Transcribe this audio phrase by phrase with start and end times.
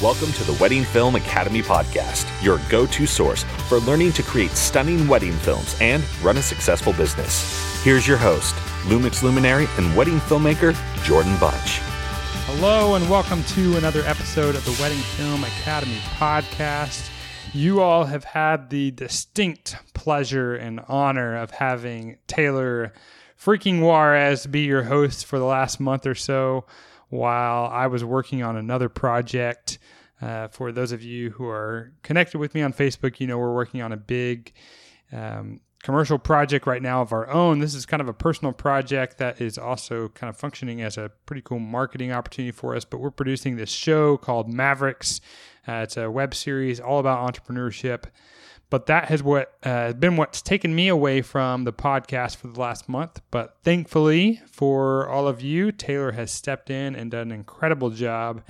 [0.00, 4.52] Welcome to the Wedding Film Academy podcast, your go to source for learning to create
[4.52, 7.82] stunning wedding films and run a successful business.
[7.82, 10.74] Here's your host, Lumix luminary and wedding filmmaker,
[11.04, 11.80] Jordan Bunch.
[12.46, 17.10] Hello, and welcome to another episode of the Wedding Film Academy podcast.
[17.52, 22.94] You all have had the distinct pleasure and honor of having Taylor
[23.44, 26.64] freaking Juarez be your host for the last month or so
[27.10, 29.78] while I was working on another project.
[30.22, 33.54] Uh, for those of you who are connected with me on Facebook, you know we're
[33.54, 34.52] working on a big
[35.12, 37.58] um, commercial project right now of our own.
[37.58, 41.10] This is kind of a personal project that is also kind of functioning as a
[41.26, 42.86] pretty cool marketing opportunity for us.
[42.86, 45.20] But we're producing this show called Mavericks.
[45.68, 48.04] Uh, it's a web series all about entrepreneurship.
[48.74, 52.58] But that has what uh, been what's taken me away from the podcast for the
[52.58, 53.20] last month.
[53.30, 58.42] But thankfully for all of you, Taylor has stepped in and done an incredible job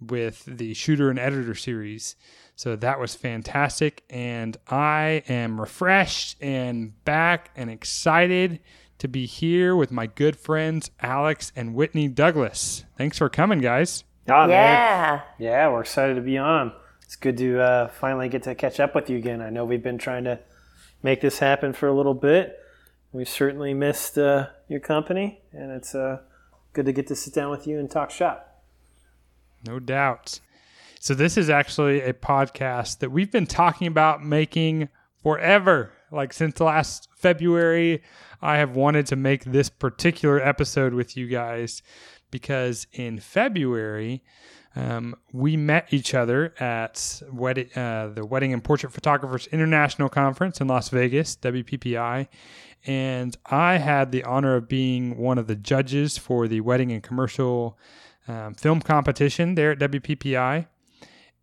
[0.00, 2.14] with the shooter and editor series.
[2.54, 4.04] So that was fantastic.
[4.08, 8.60] And I am refreshed and back and excited
[8.98, 12.84] to be here with my good friends Alex and Whitney Douglas.
[12.96, 14.04] Thanks for coming, guys.
[14.28, 14.50] Oh, man.
[14.50, 15.20] Yeah.
[15.40, 16.72] Yeah, we're excited to be on.
[17.08, 19.40] It's good to uh, finally get to catch up with you again.
[19.40, 20.40] I know we've been trying to
[21.02, 22.58] make this happen for a little bit.
[23.12, 26.18] We've certainly missed uh, your company, and it's uh,
[26.74, 28.62] good to get to sit down with you and talk shop.
[29.66, 30.40] No doubt.
[31.00, 34.90] So, this is actually a podcast that we've been talking about making
[35.22, 35.94] forever.
[36.12, 38.02] Like, since last February,
[38.42, 41.80] I have wanted to make this particular episode with you guys
[42.30, 44.22] because in February,
[44.78, 50.68] um, we met each other at uh, the Wedding and Portrait Photographers International Conference in
[50.68, 52.28] Las Vegas, WPPI.
[52.86, 57.02] And I had the honor of being one of the judges for the wedding and
[57.02, 57.76] commercial
[58.28, 60.68] um, film competition there at WPPI.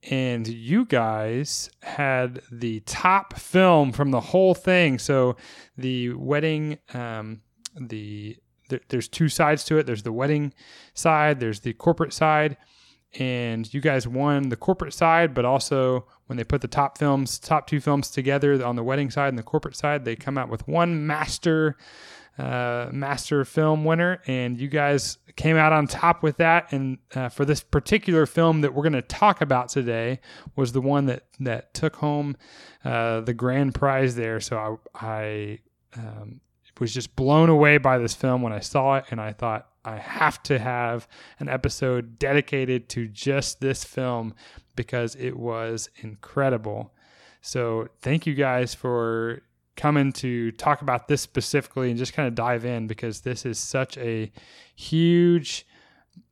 [0.09, 4.97] And you guys had the top film from the whole thing.
[4.97, 5.35] So
[5.77, 7.41] the wedding, um,
[7.77, 8.37] the
[8.87, 9.85] there's two sides to it.
[9.85, 10.53] There's the wedding
[10.93, 11.39] side.
[11.39, 12.57] There's the corporate side
[13.17, 17.39] and you guys won the corporate side, but also when they put the top films,
[17.39, 20.49] top two films together on the wedding side and the corporate side, they come out
[20.49, 21.77] with one master
[22.37, 26.71] uh, master film winner, and you guys came out on top with that.
[26.73, 30.19] And uh, for this particular film that we're going to talk about today,
[30.55, 32.35] was the one that that took home
[32.83, 34.41] uh, the grand prize there.
[34.41, 35.59] So I, I
[35.97, 36.41] um,
[36.79, 39.97] was just blown away by this film when I saw it, and I thought I
[39.97, 41.07] have to have
[41.39, 44.33] an episode dedicated to just this film
[44.75, 46.93] because it was incredible.
[47.41, 49.41] So, thank you guys for
[49.75, 53.59] coming to talk about this specifically and just kind of dive in because this is
[53.59, 54.31] such a
[54.75, 55.65] huge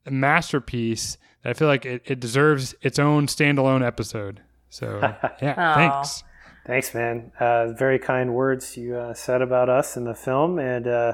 [0.10, 4.42] masterpiece that I feel like it, it deserves its own standalone episode.
[4.70, 5.00] So,
[5.42, 6.24] yeah, thanks.
[6.66, 7.32] Thanks, man.
[7.40, 10.60] Uh, very kind words you uh, said about us in the film.
[10.60, 11.14] And uh,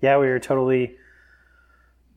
[0.00, 0.96] yeah, we were totally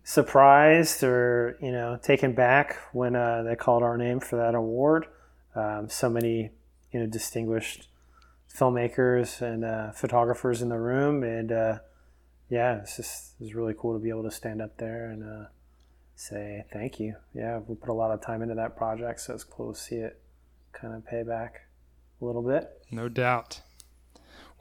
[0.03, 5.06] surprised or you know taken back when uh, they called our name for that award.
[5.56, 6.51] Um, so many
[6.91, 7.88] you know distinguished
[8.53, 11.79] filmmakers and uh, photographers in the room, and uh,
[12.50, 15.47] yeah, it's just it's really cool to be able to stand up there and uh,
[16.16, 17.16] say thank you.
[17.33, 19.95] Yeah, we put a lot of time into that project, so it's cool to see
[19.95, 20.19] it
[20.73, 21.62] kind of pay back
[22.22, 22.69] a little bit.
[22.91, 23.62] No doubt.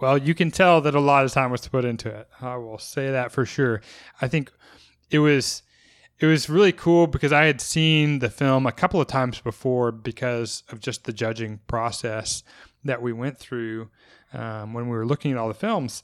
[0.01, 2.27] Well, you can tell that a lot of time was put into it.
[2.41, 3.83] I will say that for sure.
[4.21, 4.51] I think
[5.11, 5.63] it was
[6.19, 9.91] it was really cool because I had seen the film a couple of times before
[9.91, 12.43] because of just the judging process
[12.85, 13.89] that we went through
[14.35, 16.03] um, when we were looking at all the films.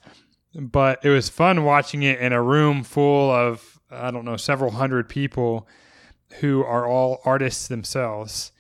[0.55, 4.73] But it was fun watching it in a room full of I don't know several
[4.73, 5.69] hundred people
[6.41, 8.53] who are all artists themselves,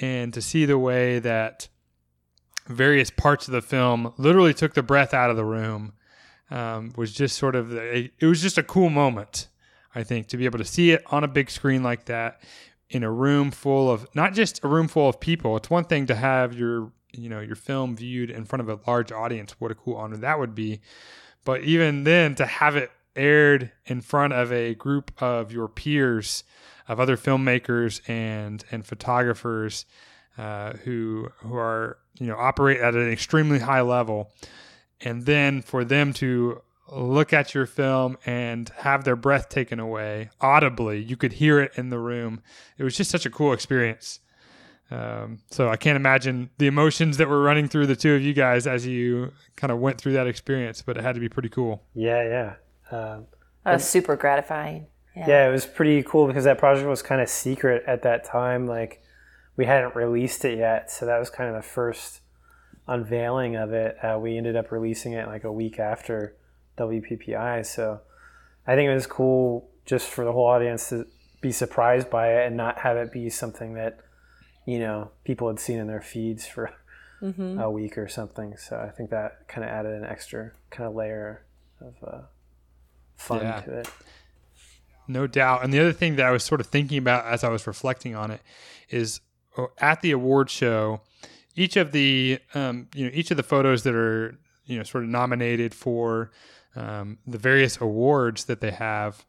[0.00, 1.68] and to see the way that
[2.66, 5.94] various parts of the film literally took the breath out of the room
[6.50, 9.48] um, was just sort of it was just a cool moment
[9.94, 12.40] I think, to be able to see it on a big screen like that
[12.90, 15.56] in a room full of not just a room full of people.
[15.56, 18.80] It's one thing to have your you know your film viewed in front of a
[18.86, 19.54] large audience.
[19.58, 20.80] What a cool honor that would be.
[21.44, 26.44] But even then, to have it aired in front of a group of your peers,
[26.86, 29.84] of other filmmakers and and photographers
[30.36, 34.30] uh, who who are you know operate at an extremely high level,
[35.00, 40.30] and then for them to look at your film and have their breath taken away
[40.40, 41.02] audibly.
[41.02, 42.42] You could hear it in the room.
[42.76, 44.20] It was just such a cool experience.
[44.90, 48.32] Um, so I can't imagine the emotions that were running through the two of you
[48.32, 51.50] guys as you kind of went through that experience, but it had to be pretty
[51.50, 51.82] cool.
[51.94, 52.22] Yeah,
[52.90, 52.96] yeah.
[52.96, 53.26] Um,
[53.64, 54.86] that was super gratifying.
[55.14, 55.26] Yeah.
[55.28, 58.66] yeah, it was pretty cool because that project was kind of secret at that time.
[58.66, 59.02] Like
[59.56, 62.20] we hadn't released it yet, so that was kind of the first
[62.86, 64.02] unveiling of it.
[64.02, 66.34] Uh, we ended up releasing it like a week after
[66.78, 68.00] WPPI, so
[68.66, 71.06] I think it was cool just for the whole audience to
[71.40, 74.00] be surprised by it and not have it be something that
[74.66, 76.72] you know people had seen in their feeds for
[77.22, 77.58] mm-hmm.
[77.58, 78.56] a week or something.
[78.56, 81.44] So I think that kind of added an extra kind of layer
[81.80, 82.20] of uh,
[83.16, 83.60] fun yeah.
[83.60, 83.88] to it.
[85.06, 85.64] No doubt.
[85.64, 88.14] And the other thing that I was sort of thinking about as I was reflecting
[88.14, 88.42] on it
[88.90, 89.20] is
[89.56, 91.00] oh, at the award show,
[91.54, 95.04] each of the um, you know each of the photos that are you know sort
[95.04, 96.30] of nominated for
[96.78, 99.26] um, the various awards that they have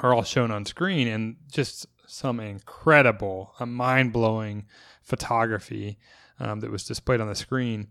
[0.00, 4.66] are all shown on screen, and just some incredible, uh, mind blowing
[5.02, 5.98] photography
[6.38, 7.88] um, that was displayed on the screen.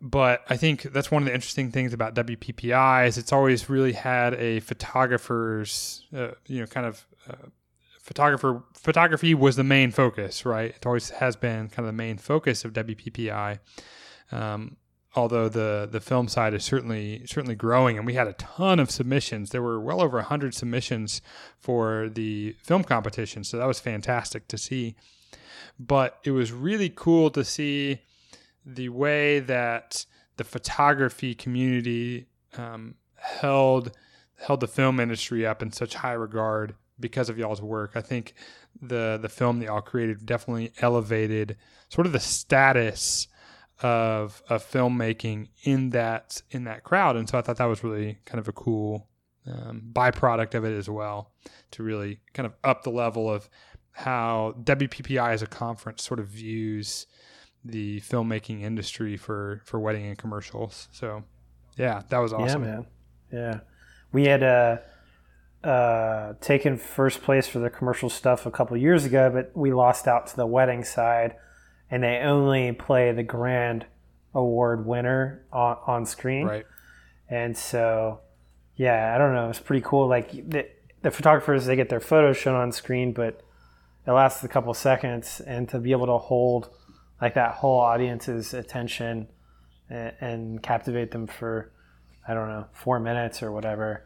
[0.00, 3.92] But I think that's one of the interesting things about WPPI is it's always really
[3.92, 7.48] had a photographer's, uh, you know, kind of uh,
[8.00, 10.70] photographer photography was the main focus, right?
[10.74, 13.60] It always has been kind of the main focus of WPPI.
[14.32, 14.76] Um,
[15.14, 18.90] although the the film side is certainly certainly growing and we had a ton of
[18.90, 21.22] submissions there were well over 100 submissions
[21.58, 24.94] for the film competition so that was fantastic to see
[25.78, 28.00] but it was really cool to see
[28.66, 30.04] the way that
[30.36, 32.26] the photography community
[32.56, 33.92] um, held
[34.40, 37.92] held the film industry up in such high regard because of y'all's work.
[37.94, 38.34] I think
[38.80, 41.56] the the film that y'all created definitely elevated
[41.88, 43.28] sort of the status
[43.80, 48.18] of of filmmaking in that in that crowd, and so I thought that was really
[48.24, 49.08] kind of a cool
[49.46, 51.32] um, byproduct of it as well
[51.70, 53.48] to really kind of up the level of
[53.92, 57.06] how WPPI as a conference sort of views
[57.64, 60.88] the filmmaking industry for for wedding and commercials.
[60.92, 61.24] So
[61.76, 62.64] yeah, that was awesome.
[62.64, 62.86] Yeah, man.
[63.32, 63.60] Yeah,
[64.12, 64.78] we had uh,
[65.62, 70.06] uh, taken first place for the commercial stuff a couple years ago, but we lost
[70.06, 71.36] out to the wedding side
[71.90, 73.86] and they only play the grand
[74.34, 76.46] award winner on, on screen.
[76.46, 76.66] Right.
[77.28, 78.20] And so,
[78.76, 79.50] yeah, I don't know.
[79.50, 80.08] It's pretty cool.
[80.08, 80.66] Like the,
[81.02, 83.42] the photographers, they get their photos shown on screen, but
[84.06, 86.70] it lasts a couple seconds, and to be able to hold
[87.20, 89.28] like that whole audience's attention
[89.90, 91.72] and, and captivate them for,
[92.26, 94.04] I don't know, four minutes or whatever,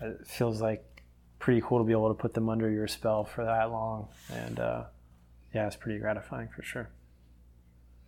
[0.00, 1.02] it feels like
[1.38, 4.08] pretty cool to be able to put them under your spell for that long.
[4.32, 4.84] And uh,
[5.54, 6.90] yeah, it's pretty gratifying for sure.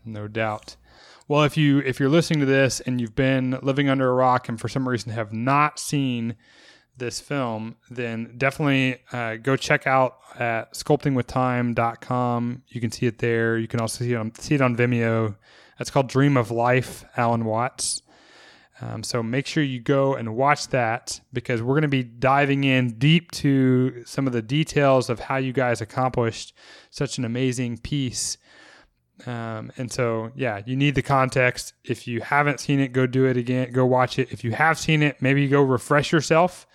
[0.05, 0.77] No doubt.
[1.29, 4.49] Well, if you if you're listening to this and you've been living under a rock
[4.49, 6.37] and for some reason have not seen
[6.97, 12.63] this film, then definitely uh, go check out at sculptingwithtime.com.
[12.69, 13.59] You can see it there.
[13.59, 15.37] You can also see it on, see it on Vimeo.
[15.81, 18.03] It's called Dream of Life, Alan Watts.
[18.81, 22.65] Um, so make sure you go and watch that because we're going to be diving
[22.65, 26.53] in deep to some of the details of how you guys accomplished
[26.91, 28.39] such an amazing piece
[29.27, 31.75] um, and so, yeah, you need the context.
[31.85, 33.73] If you haven't seen it, go do it again.
[33.73, 34.33] Go watch it.
[34.33, 36.67] If you have seen it, maybe go refresh yourself,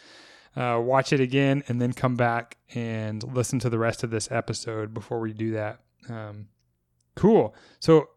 [0.56, 4.32] uh, watch it again, and then come back and listen to the rest of this
[4.32, 5.80] episode before we do that.
[6.10, 6.48] Um,
[7.16, 7.54] cool.
[7.80, 8.10] So,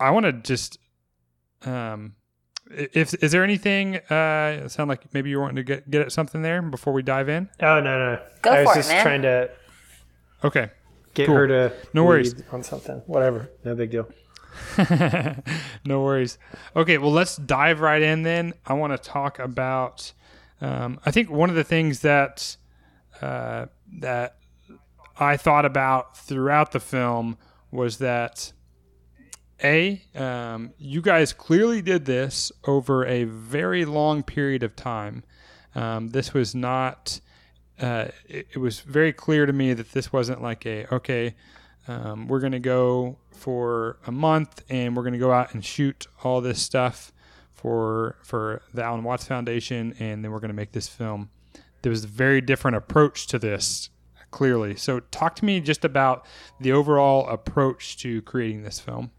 [0.00, 0.78] I want to just,
[1.64, 2.16] um,
[2.70, 3.96] if is there anything?
[3.96, 7.28] Uh, sound like maybe you're wanting to get get at something there before we dive
[7.28, 7.48] in.
[7.60, 8.22] Oh no no.
[8.42, 9.02] Go I was just man.
[9.02, 9.50] trying to.
[10.44, 10.70] Okay
[11.14, 11.36] get cool.
[11.36, 13.02] her to no worries on something.
[13.06, 14.08] Whatever, no big deal.
[15.84, 16.38] no worries.
[16.74, 18.54] Okay, well let's dive right in then.
[18.66, 20.12] I want to talk about.
[20.60, 22.56] Um, I think one of the things that
[23.22, 23.66] uh,
[23.98, 24.36] that
[25.18, 27.36] I thought about throughout the film
[27.70, 28.52] was that
[29.62, 35.22] a um, you guys clearly did this over a very long period of time.
[35.74, 37.20] Um, this was not
[37.80, 41.34] uh, it, it, was very clear to me that this wasn't like a okay
[41.88, 45.64] um, we're going to go for a month and we're going to go out and
[45.64, 47.12] shoot all this stuff
[47.52, 51.30] for for the Alan Watts Foundation and then we're going to make this film.
[51.82, 53.90] There was a very different approach to this
[54.30, 54.76] clearly.
[54.76, 56.24] So talk to me just about
[56.60, 59.10] the overall approach to creating this film.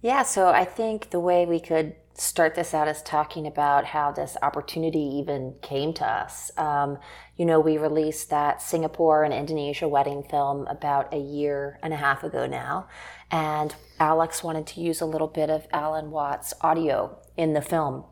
[0.00, 4.10] Yeah, so I think the way we could start this out as talking about how
[4.10, 6.50] this opportunity even came to us.
[6.58, 6.98] Um,
[7.36, 11.96] you know, we released that Singapore and Indonesia wedding film about a year and a
[11.96, 12.88] half ago now.
[13.30, 18.04] And Alex wanted to use a little bit of Alan Watts audio in the film.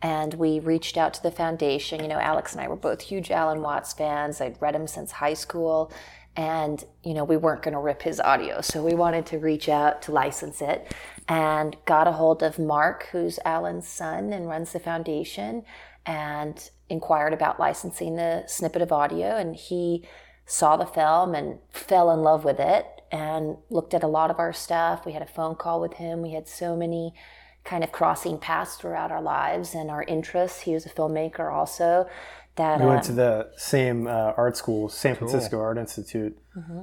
[0.00, 2.00] And we reached out to the foundation.
[2.00, 4.40] You know, Alex and I were both huge Alan Watts fans.
[4.40, 5.92] I'd read him since high school.
[6.36, 9.68] and you know we weren't going to rip his audio so we wanted to reach
[9.68, 10.94] out to license it
[11.30, 15.62] and got a hold of mark who's alan's son and runs the foundation
[16.04, 20.04] and inquired about licensing the snippet of audio and he
[20.44, 24.38] saw the film and fell in love with it and looked at a lot of
[24.38, 25.06] our stuff.
[25.06, 26.22] We had a phone call with him.
[26.22, 27.14] We had so many
[27.64, 30.62] kind of crossing paths throughout our lives and our interests.
[30.62, 32.08] He was a filmmaker also
[32.56, 36.36] that We went um, to the same uh, art school, San Francisco Art Institute.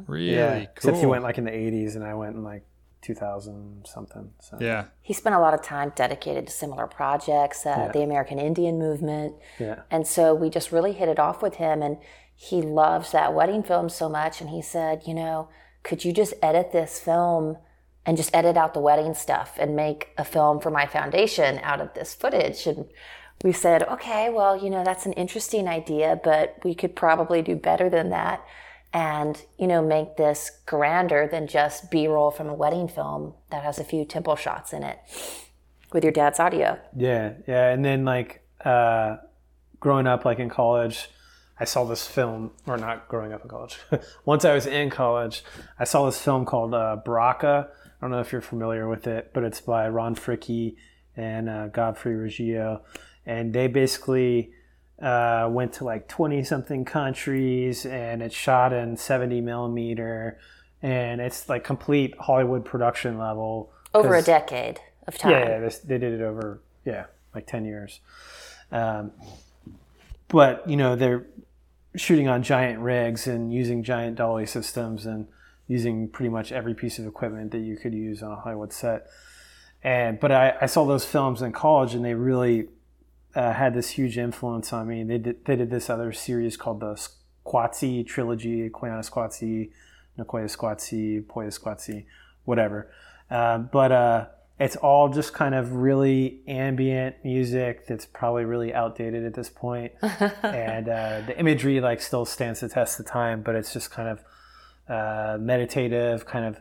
[0.08, 0.68] Really Yeah, cool.
[0.76, 2.64] except he went like in the '80s, and I went in like
[3.08, 4.32] 2000 something.
[4.42, 4.86] So yeah.
[5.02, 9.36] he spent a lot of time dedicated to similar projects, uh, the American Indian movement.
[9.60, 11.82] yeah, And so we just really hit it off with him.
[11.82, 11.98] And
[12.36, 14.42] he loves that wedding film so much.
[14.42, 15.48] And he said, you know,
[15.84, 17.58] could you just edit this film
[18.06, 21.80] and just edit out the wedding stuff and make a film for my foundation out
[21.80, 22.68] of this footage?
[22.68, 22.88] And
[23.42, 27.56] we said, okay, well, you know, that's an interesting idea, but we could probably do
[27.56, 28.46] better than that.
[28.94, 33.64] And, you know, make this grander than just B roll from a wedding film that
[33.64, 34.98] has a few temple shots in it
[35.92, 36.80] with your dad's audio.
[36.96, 37.70] yeah, yeah.
[37.70, 39.18] And then like uh,
[39.80, 41.10] growing up, like in college,
[41.60, 43.78] I saw this film, or not growing up in college.
[44.26, 45.44] Once I was in college,
[45.80, 47.70] I saw this film called uh, Baraka.
[47.86, 50.76] I don't know if you're familiar with it, but it's by Ron Fricke
[51.16, 52.84] and uh, Godfrey reggio
[53.28, 54.52] and they basically
[55.02, 60.40] uh, went to like 20 something countries and it's shot in 70 millimeter
[60.82, 63.72] and it's like complete hollywood production level.
[63.94, 65.32] Over a decade of time.
[65.32, 68.00] yeah, yeah they did it over yeah like 10 years.
[68.72, 69.12] Um,
[70.28, 71.26] but you know they're
[71.96, 75.28] shooting on giant rigs and using giant dolly systems and
[75.68, 79.08] using pretty much every piece of equipment that you could use on a hollywood set.
[79.84, 82.70] And but i, I saw those films in college and they really
[83.38, 86.80] uh, had this huge influence on me they did, they did this other series called
[86.80, 87.10] the
[87.46, 89.70] Qatsi trilogy Koyaanisqatsi
[90.18, 92.06] nakoya squatsi Powaqqatsi
[92.46, 92.92] whatever
[93.30, 94.26] uh, but uh,
[94.60, 99.92] it's all just kind of really ambient music that's probably really outdated at this point.
[100.02, 104.10] and uh, the imagery like still stands the test of time but it's just kind
[104.10, 104.20] of
[104.90, 106.60] uh, meditative kind of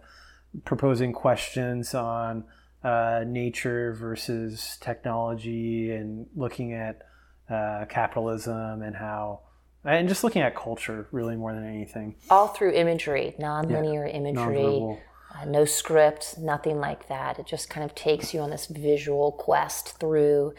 [0.65, 2.45] proposing questions on
[2.87, 7.03] uh, nature versus technology and looking at
[7.51, 9.41] uh, capitalism and how
[9.85, 14.99] and just looking at culture really more than anything All through imagery, non-linear imagery,
[15.35, 17.41] uh, no script, nothing like that.
[17.41, 20.55] It just kind of takes you on this visual quest through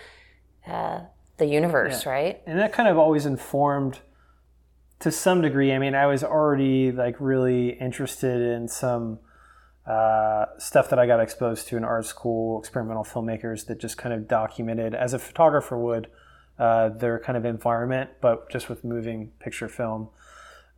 [0.65, 1.01] uh,
[1.37, 2.41] the universe, right?
[2.45, 3.99] and that kind of always informed
[4.99, 9.19] to some degree i mean i was already like really interested in some
[9.87, 14.13] uh, stuff that i got exposed to in art school experimental filmmakers that just kind
[14.13, 16.07] of documented as a photographer would
[16.59, 20.09] uh, their kind of environment but just with moving picture film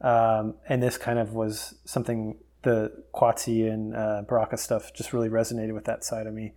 [0.01, 5.29] um, and this kind of was something the Qatsi and uh, Baraka stuff just really
[5.29, 6.53] resonated with that side of me.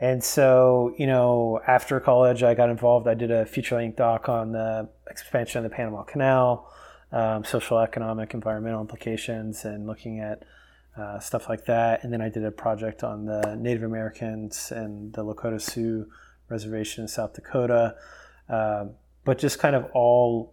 [0.00, 3.06] And so, you know, after college, I got involved.
[3.06, 6.72] I did a feature length doc on the expansion of the Panama Canal,
[7.12, 10.42] um, social, economic, environmental implications, and looking at
[11.00, 12.04] uh, stuff like that.
[12.04, 16.06] And then I did a project on the Native Americans and the Lakota Sioux
[16.48, 17.94] Reservation in South Dakota.
[18.48, 18.92] Um,
[19.24, 20.52] but just kind of all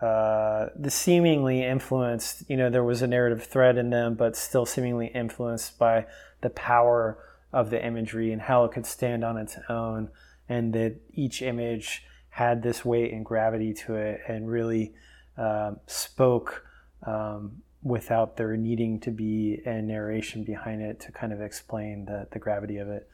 [0.00, 4.64] uh, the seemingly influenced, you know, there was a narrative thread in them, but still
[4.64, 6.06] seemingly influenced by
[6.40, 7.18] the power
[7.52, 10.08] of the imagery and how it could stand on its own,
[10.48, 14.94] and that each image had this weight and gravity to it and really
[15.36, 16.64] um, spoke
[17.04, 22.26] um, without there needing to be a narration behind it to kind of explain the,
[22.32, 23.08] the gravity of it.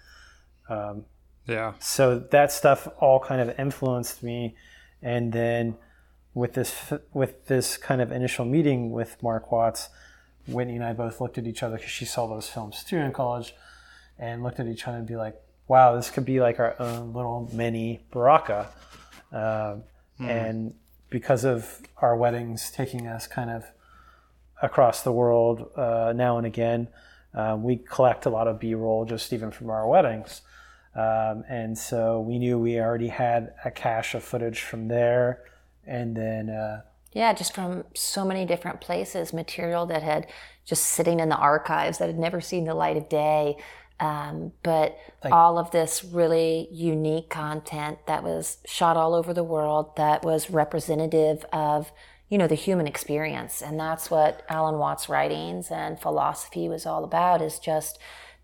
[0.68, 1.04] Um,
[1.46, 1.74] Yeah.
[1.78, 4.56] so that stuff all kind of influenced me
[5.02, 5.76] and then
[6.32, 9.90] with this with this kind of initial meeting with mark watts
[10.48, 13.12] whitney and i both looked at each other because she saw those films too in
[13.12, 13.54] college
[14.18, 15.36] and looked at each other and be like
[15.68, 18.68] wow this could be like our own little mini baraka
[19.32, 19.82] um,
[20.18, 20.72] and
[21.10, 23.64] because of our weddings taking us kind of
[24.62, 26.88] across the world uh, now and again
[27.34, 30.42] um, we collect a lot of b-roll just even from our weddings
[30.94, 35.44] um, and so we knew we already had a cache of footage from there.
[35.86, 36.82] And then, uh,
[37.12, 40.28] Yeah, just from so many different places, material that had
[40.64, 43.56] just sitting in the archives that had never seen the light of day.
[44.00, 44.98] Um, but
[45.30, 50.50] all of this really unique content that was shot all over the world that was
[50.50, 51.92] representative of,
[52.28, 53.62] you know, the human experience.
[53.62, 57.98] And that's what Alan Watts' writings and philosophy was all about is just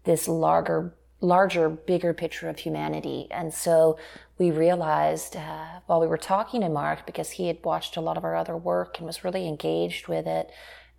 [0.04, 3.28] this larger larger, bigger picture of humanity.
[3.30, 3.98] And so
[4.38, 8.16] we realized uh, while we were talking to Mark, because he had watched a lot
[8.16, 10.50] of our other work and was really engaged with it,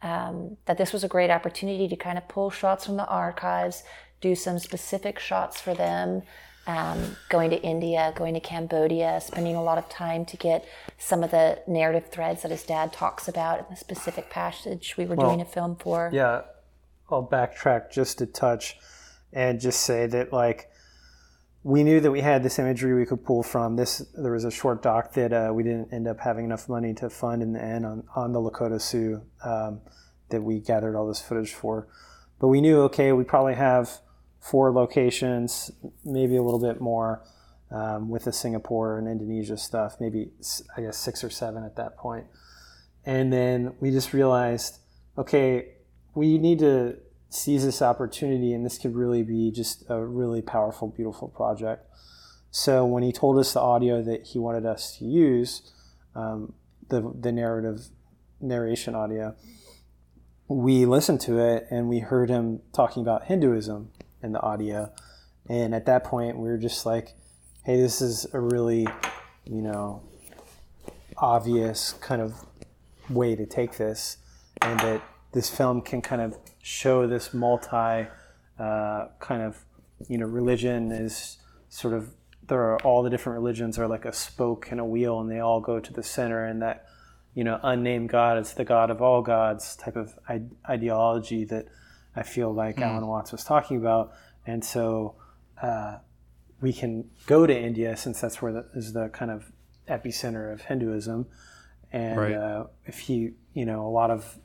[0.01, 3.83] um, that this was a great opportunity to kind of pull shots from the archives,
[4.19, 6.21] do some specific shots for them.
[6.67, 10.63] Um, going to India, going to Cambodia, spending a lot of time to get
[10.99, 15.05] some of the narrative threads that his dad talks about in the specific passage we
[15.05, 16.11] were well, doing a film for.
[16.13, 16.41] Yeah,
[17.09, 18.77] I'll backtrack just a touch
[19.33, 20.69] and just say that like
[21.63, 23.75] we knew that we had this imagery we could pull from.
[23.75, 26.93] This there was a short doc that uh, we didn't end up having enough money
[26.95, 29.81] to fund in the end on on the Lakota Sioux um,
[30.29, 31.87] that we gathered all this footage for.
[32.39, 33.99] But we knew okay, we probably have
[34.41, 35.71] four locations,
[36.03, 37.21] maybe a little bit more
[37.69, 39.97] um, with the Singapore and Indonesia stuff.
[39.99, 40.31] Maybe
[40.75, 42.25] I guess six or seven at that point.
[43.05, 44.79] And then we just realized,
[45.17, 45.69] okay,
[46.13, 46.97] we need to
[47.29, 51.85] seize this opportunity, and this could really be just a really powerful, beautiful project.
[52.51, 55.71] So when he told us the audio that he wanted us to use,
[56.15, 56.53] um,
[56.89, 57.87] the the narrative
[58.41, 59.35] narration audio,
[60.47, 63.89] we listened to it and we heard him talking about Hinduism
[64.23, 64.91] in the audio,
[65.49, 67.15] and at that point we were just like,
[67.63, 68.87] "Hey, this is a really,
[69.45, 70.01] you know,
[71.17, 72.33] obvious kind of
[73.09, 74.17] way to take this,
[74.61, 75.01] and that
[75.31, 78.07] this film can kind of show this multi
[78.59, 79.63] uh, kind of
[80.07, 81.37] you know religion is
[81.69, 82.13] sort of
[82.47, 85.39] there are all the different religions are like a spoke and a wheel and they
[85.39, 86.85] all go to the center and that
[87.33, 90.13] you know unnamed god is the god of all gods type of
[90.69, 91.65] ideology that
[92.15, 92.83] i feel like mm.
[92.83, 94.11] alan watts was talking about
[94.45, 95.15] and so
[95.61, 95.97] uh,
[96.61, 99.51] we can go to india since that's where the, is the kind of
[99.87, 101.25] epicenter of hinduism
[101.91, 102.33] and right.
[102.33, 104.37] uh, if he you know a lot of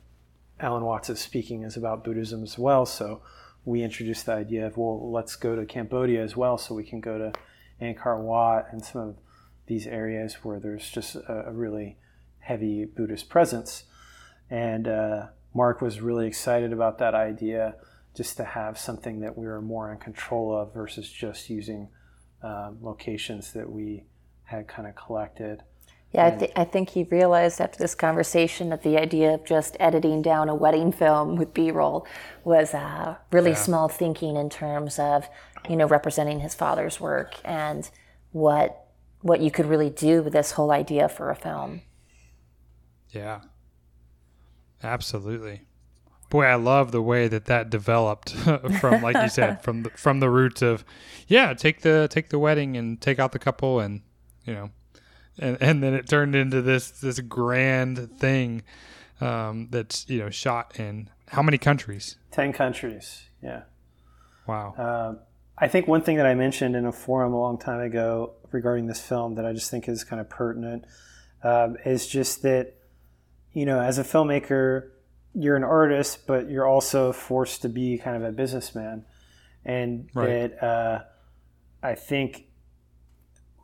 [0.59, 2.85] Alan Watts' speaking is about Buddhism as well.
[2.85, 3.21] So
[3.65, 6.99] we introduced the idea of, well, let's go to Cambodia as well so we can
[6.99, 7.33] go to
[7.81, 9.17] Angkor Wat and some of
[9.67, 11.97] these areas where there's just a, a really
[12.39, 13.83] heavy Buddhist presence.
[14.49, 17.73] And uh, Mark was really excited about that idea
[18.15, 21.89] just to have something that we were more in control of versus just using
[22.43, 24.03] um, locations that we
[24.43, 25.63] had kind of collected.
[26.11, 29.75] Yeah, I, th- I, think he realized after this conversation that the idea of just
[29.79, 32.05] editing down a wedding film with B-roll
[32.43, 33.57] was uh, really yeah.
[33.57, 35.27] small thinking in terms of,
[35.67, 37.89] you know, representing his father's work and
[38.31, 38.83] what
[39.21, 41.81] what you could really do with this whole idea for a film.
[43.09, 43.41] Yeah,
[44.83, 45.61] absolutely.
[46.29, 48.31] Boy, I love the way that that developed
[48.79, 50.83] from, like you said, from the, from the roots of,
[51.27, 54.01] yeah, take the take the wedding and take out the couple and
[54.45, 54.71] you know
[55.39, 58.63] and and then it turned into this this grand thing
[59.21, 62.17] um, that's you know shot in how many countries?
[62.31, 63.25] Ten countries.
[63.41, 63.63] Yeah.
[64.47, 64.73] Wow.
[64.77, 65.23] Uh,
[65.57, 68.87] I think one thing that I mentioned in a forum a long time ago regarding
[68.87, 70.85] this film that I just think is kind of pertinent
[71.43, 72.75] um, is just that
[73.57, 74.91] you know as a filmmaker
[75.33, 79.03] you're an artist but you're also forced to be kind of a businessman
[79.65, 80.51] and right.
[80.59, 81.03] that uh,
[81.81, 82.45] I think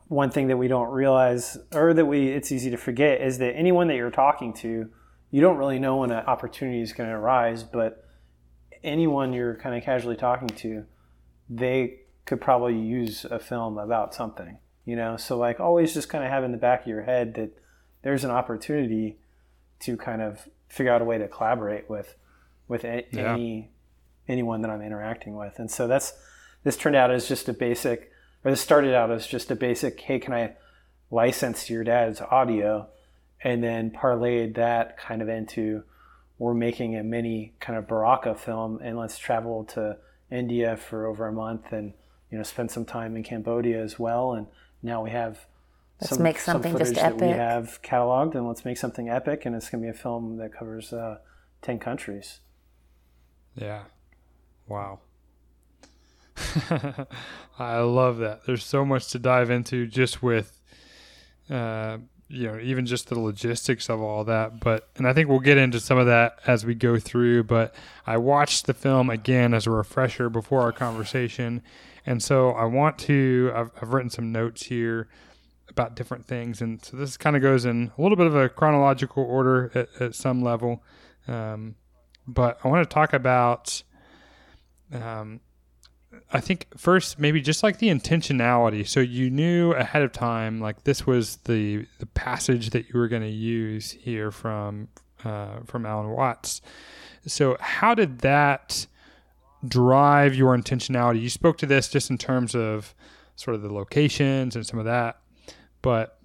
[0.08, 3.56] one thing that we don't realize or that we it's easy to forget is that
[3.56, 4.90] anyone that you're talking to
[5.30, 8.04] you don't really know when an opportunity is going to arise but
[8.84, 10.86] anyone you're kind of casually talking to
[11.52, 16.24] they could probably use a film about something you know so like always just kind
[16.24, 17.52] of have in the back of your head that
[18.02, 19.20] there's an opportunity
[19.84, 22.16] to kind of figure out a way to collaborate with
[22.68, 23.34] with a, yeah.
[23.34, 23.70] any
[24.28, 26.14] anyone that I'm interacting with and so that's
[26.64, 30.00] this turned out as just a basic or this started out as just a basic,
[30.02, 30.54] hey, can I
[31.10, 32.90] license your dad's audio?
[33.44, 35.84] And then parlayed that kind of into
[36.40, 39.98] we're making a mini kind of Baraka film and let's travel to
[40.32, 41.94] India for over a month and
[42.32, 44.34] you know spend some time in Cambodia as well.
[44.34, 44.48] And
[44.82, 45.46] now we have
[46.04, 47.20] let's some, make something some footage just epic.
[47.20, 50.00] that we have cataloged and let's make something epic and it's going to be a
[50.00, 51.18] film that covers uh,
[51.62, 52.42] 10 countries.
[53.56, 53.84] Yeah.
[54.68, 55.00] Wow.
[57.60, 58.46] I love that.
[58.46, 60.60] There's so much to dive into just with,
[61.50, 64.60] uh, you know, even just the logistics of all that.
[64.60, 67.44] But, and I think we'll get into some of that as we go through.
[67.44, 67.76] But
[68.08, 71.62] I watched the film again as a refresher before our conversation.
[72.06, 75.08] And so I want to, I've, I've written some notes here
[75.74, 76.62] about different things.
[76.62, 79.90] And so this kind of goes in a little bit of a chronological order at,
[80.02, 80.84] at some level.
[81.28, 81.76] Um,
[82.28, 83.84] but I want to talk about
[84.92, 85.42] um,
[86.32, 88.88] I think first maybe just like the intentionality.
[88.88, 93.08] So you knew ahead of time like this was the the passage that you were
[93.08, 94.90] going to use here from
[95.24, 96.62] uh, from Alan Watts.
[97.26, 98.86] So how did that
[99.68, 101.22] drive your intentionality?
[101.22, 102.94] You spoke to this just in terms of
[103.36, 105.20] sort of the locations and some of that,
[105.84, 106.18] but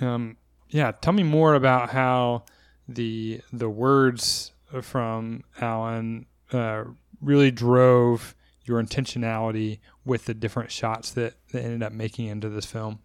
[0.00, 0.36] um,
[0.68, 2.44] yeah, tell me more about how
[2.88, 4.50] the the words
[4.82, 6.84] from Alan uh,
[7.20, 12.64] really drove your intentionality with the different shots that, that ended up making into this
[12.64, 13.00] film?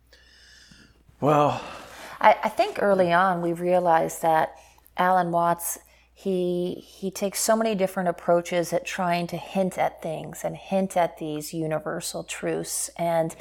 [1.22, 1.62] Well,
[2.20, 4.56] I, I think early on we realized that
[4.98, 5.80] Alan Watts
[6.18, 10.96] he he takes so many different approaches at trying to hint at things and hint
[10.96, 13.36] at these universal truths and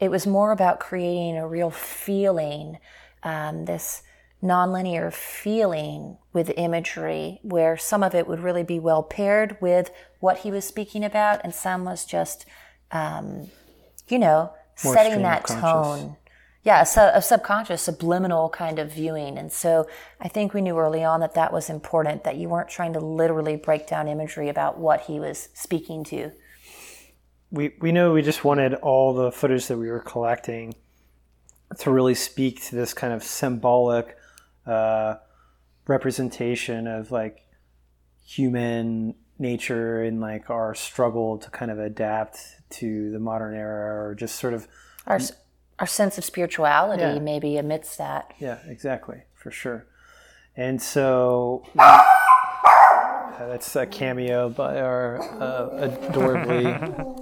[0.00, 2.78] it was more about creating a real feeling
[3.22, 4.02] um, this
[4.42, 10.38] nonlinear feeling with imagery where some of it would really be well paired with what
[10.38, 12.46] he was speaking about and some was just
[12.92, 13.48] um,
[14.08, 14.52] you know
[14.84, 16.16] More setting that tone
[16.68, 19.38] yeah, so a subconscious, subliminal kind of viewing.
[19.38, 19.86] And so
[20.20, 23.00] I think we knew early on that that was important, that you weren't trying to
[23.00, 26.32] literally break down imagery about what he was speaking to.
[27.50, 30.74] We we know we just wanted all the footage that we were collecting
[31.78, 34.16] to really speak to this kind of symbolic
[34.66, 35.16] uh,
[35.86, 37.46] representation of like
[38.26, 42.38] human nature and like our struggle to kind of adapt
[42.70, 44.66] to the modern era or just sort of
[45.06, 45.20] Our,
[45.78, 47.18] our sense of spirituality Yeah.
[47.18, 48.32] maybe amidst that.
[48.38, 49.86] yeah exactly for sure
[50.56, 51.64] and so
[53.36, 55.68] uh, that's a cameo by our uh,
[56.08, 56.74] adorably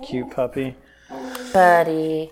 [0.07, 0.75] cute puppy
[1.53, 2.31] Buddy,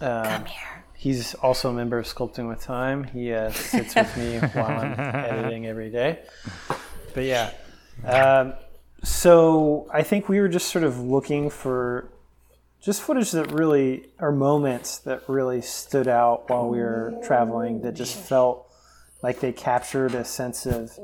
[0.00, 0.84] Um, come here.
[0.94, 3.04] He's also a member of Sculpting with Time.
[3.04, 6.20] He uh, sits with me while I'm editing every day.
[7.14, 7.52] But yeah,
[8.04, 8.54] um,
[9.04, 12.10] so I think we were just sort of looking for
[12.80, 17.94] just footage that really, or moments that really stood out while we were traveling that
[17.94, 18.67] just felt
[19.22, 20.96] like they captured a sense of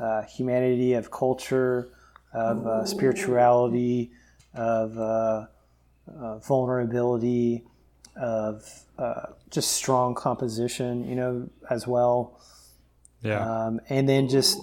[0.00, 1.90] uh, humanity, of culture,
[2.32, 4.10] of uh, spirituality,
[4.54, 5.46] of uh,
[6.08, 7.64] uh, vulnerability,
[8.16, 8.64] of
[8.98, 12.40] uh, just strong composition, you know, as well.
[13.22, 13.66] Yeah.
[13.66, 14.58] Um, and then just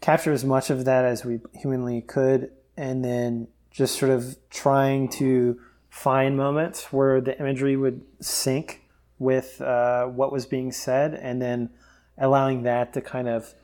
[0.00, 5.08] capture as much of that as we humanly could, and then just sort of trying
[5.08, 8.79] to find moments where the imagery would sync
[9.20, 11.70] with uh, what was being said, and then
[12.18, 13.54] allowing that to kind of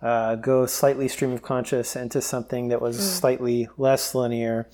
[0.00, 4.68] uh, go slightly stream of conscious into something that was slightly less linear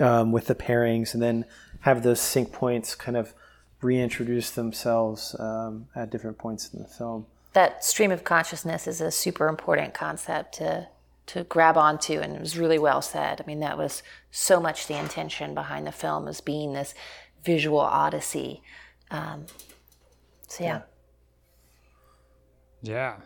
[0.00, 1.46] um, with the pairings, and then
[1.80, 3.32] have those sync points kind of
[3.80, 7.26] reintroduce themselves um, at different points in the film.
[7.52, 10.88] That stream of consciousness is a super important concept to
[11.24, 13.40] to grab onto and it was really well said.
[13.40, 16.94] I mean that was so much the intention behind the film as being this
[17.44, 18.62] visual odyssey.
[19.12, 19.46] Um,
[20.48, 20.80] so yeah.
[22.82, 23.16] yeah.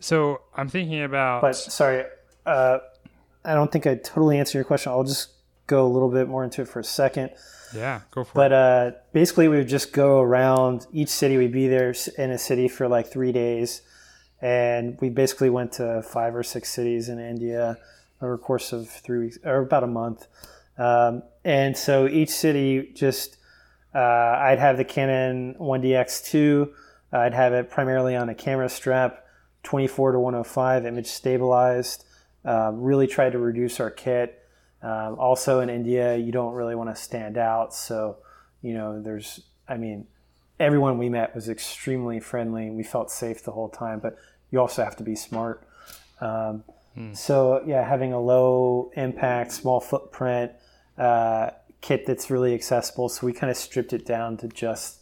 [0.00, 1.40] So I'm thinking about.
[1.42, 2.04] But sorry,
[2.46, 2.78] uh,
[3.44, 4.90] I don't think I totally answered your question.
[4.92, 5.28] I'll just
[5.66, 7.30] go a little bit more into it for a second.
[7.74, 8.50] yeah, go for But it.
[8.50, 11.36] But uh, basically, we would just go around each city.
[11.36, 13.82] We'd be there in a city for like three days,
[14.42, 17.78] and we basically went to five or six cities in India
[18.20, 20.26] over the course of three weeks or about a month.
[20.76, 23.36] Um, and so each city just,
[23.94, 23.98] uh,
[24.40, 26.70] I'd have the Canon 1DX2.
[27.12, 29.24] I'd have it primarily on a camera strap,
[29.62, 32.04] 24 to 105, image stabilized.
[32.44, 34.42] Um, really tried to reduce our kit.
[34.82, 37.72] Um, also in India, you don't really want to stand out.
[37.72, 38.18] So,
[38.60, 40.06] you know, there's, I mean,
[40.60, 42.70] everyone we met was extremely friendly.
[42.70, 44.18] We felt safe the whole time, but
[44.50, 45.66] you also have to be smart.
[46.20, 46.64] Um,
[47.14, 50.52] So, yeah, having a low impact, small footprint
[50.98, 51.50] uh,
[51.84, 53.10] kit that's really accessible.
[53.10, 55.00] So, we kind of stripped it down to just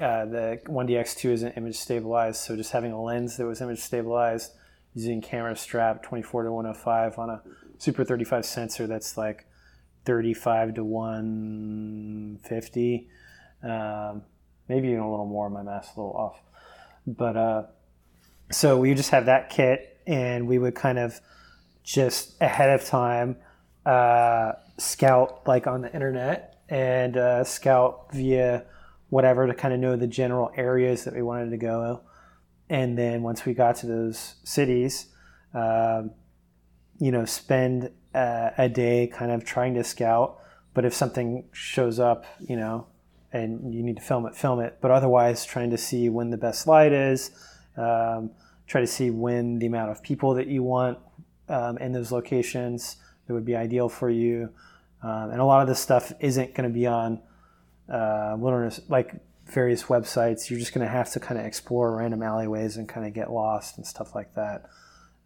[0.00, 2.40] uh, the 1DX2 isn't image stabilized.
[2.40, 4.52] So, just having a lens that was image stabilized
[4.94, 7.42] using camera strap 24 to 105 on a
[7.78, 9.46] Super 35 sensor that's like
[10.04, 13.08] 35 to 150.
[13.62, 14.22] Um,
[14.68, 15.50] maybe even a little more.
[15.50, 16.40] My math's a little off.
[17.06, 17.64] But uh,
[18.50, 21.20] so we just have that kit, and we would kind of
[21.82, 23.36] just ahead of time
[23.84, 28.64] uh, scout like on the internet and uh, scout via
[29.10, 32.00] whatever to kind of know the general areas that we wanted to go.
[32.70, 35.08] And then once we got to those cities,
[35.52, 36.12] um,
[36.98, 40.38] you know, spend uh, a day kind of trying to scout.
[40.72, 42.86] But if something shows up, you know,
[43.32, 44.78] and you need to film it, film it.
[44.80, 47.30] But otherwise, trying to see when the best light is,
[47.76, 48.30] um,
[48.66, 50.98] try to see when the amount of people that you want
[51.48, 54.50] um, in those locations that would be ideal for you.
[55.02, 57.20] Um, and a lot of this stuff isn't going to be on
[57.88, 59.14] uh, wilderness, like
[59.46, 60.48] various websites.
[60.48, 63.30] You're just going to have to kind of explore random alleyways and kind of get
[63.30, 64.66] lost and stuff like that.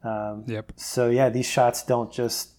[0.03, 0.73] Um, Yep.
[0.77, 2.51] so yeah, these shots don't just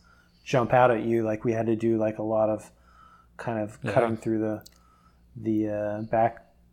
[0.43, 1.23] jump out at you.
[1.23, 2.71] Like we had to do like a lot of
[3.38, 3.91] kind of Yeah.
[3.91, 4.63] cutting through the
[5.36, 6.02] the uh,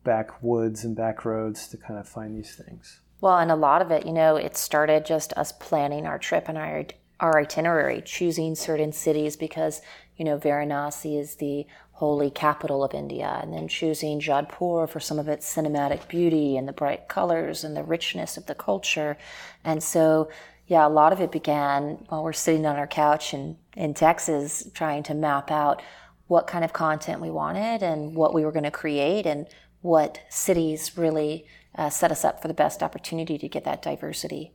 [0.04, 3.00] back woods and back roads to kind of find these things.
[3.20, 6.48] Well, and a lot of it, you know, it started just us planning our trip
[6.48, 6.84] and our
[7.24, 9.80] our itinerary, choosing certain cities because
[10.16, 15.18] you know Varanasi is the holy capital of India, and then choosing Jodhpur for some
[15.18, 19.16] of its cinematic beauty and the bright colors and the richness of the culture.
[19.64, 20.28] And so,
[20.66, 24.68] yeah, a lot of it began while we're sitting on our couch in, in Texas
[24.74, 25.80] trying to map out
[26.26, 29.46] what kind of content we wanted and what we were going to create and
[29.80, 34.52] what cities really uh, set us up for the best opportunity to get that diversity.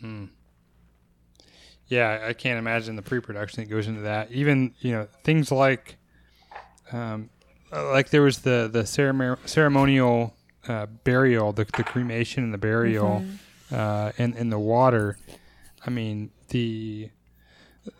[0.00, 0.26] Hmm.
[1.88, 4.30] Yeah, I can't imagine the pre-production that goes into that.
[4.30, 5.96] Even you know things like,
[6.92, 7.30] um,
[7.72, 10.34] like there was the the ceremonial
[10.68, 13.74] uh, burial, the, the cremation and the burial, mm-hmm.
[13.74, 15.18] uh, in in the water.
[15.86, 17.10] I mean the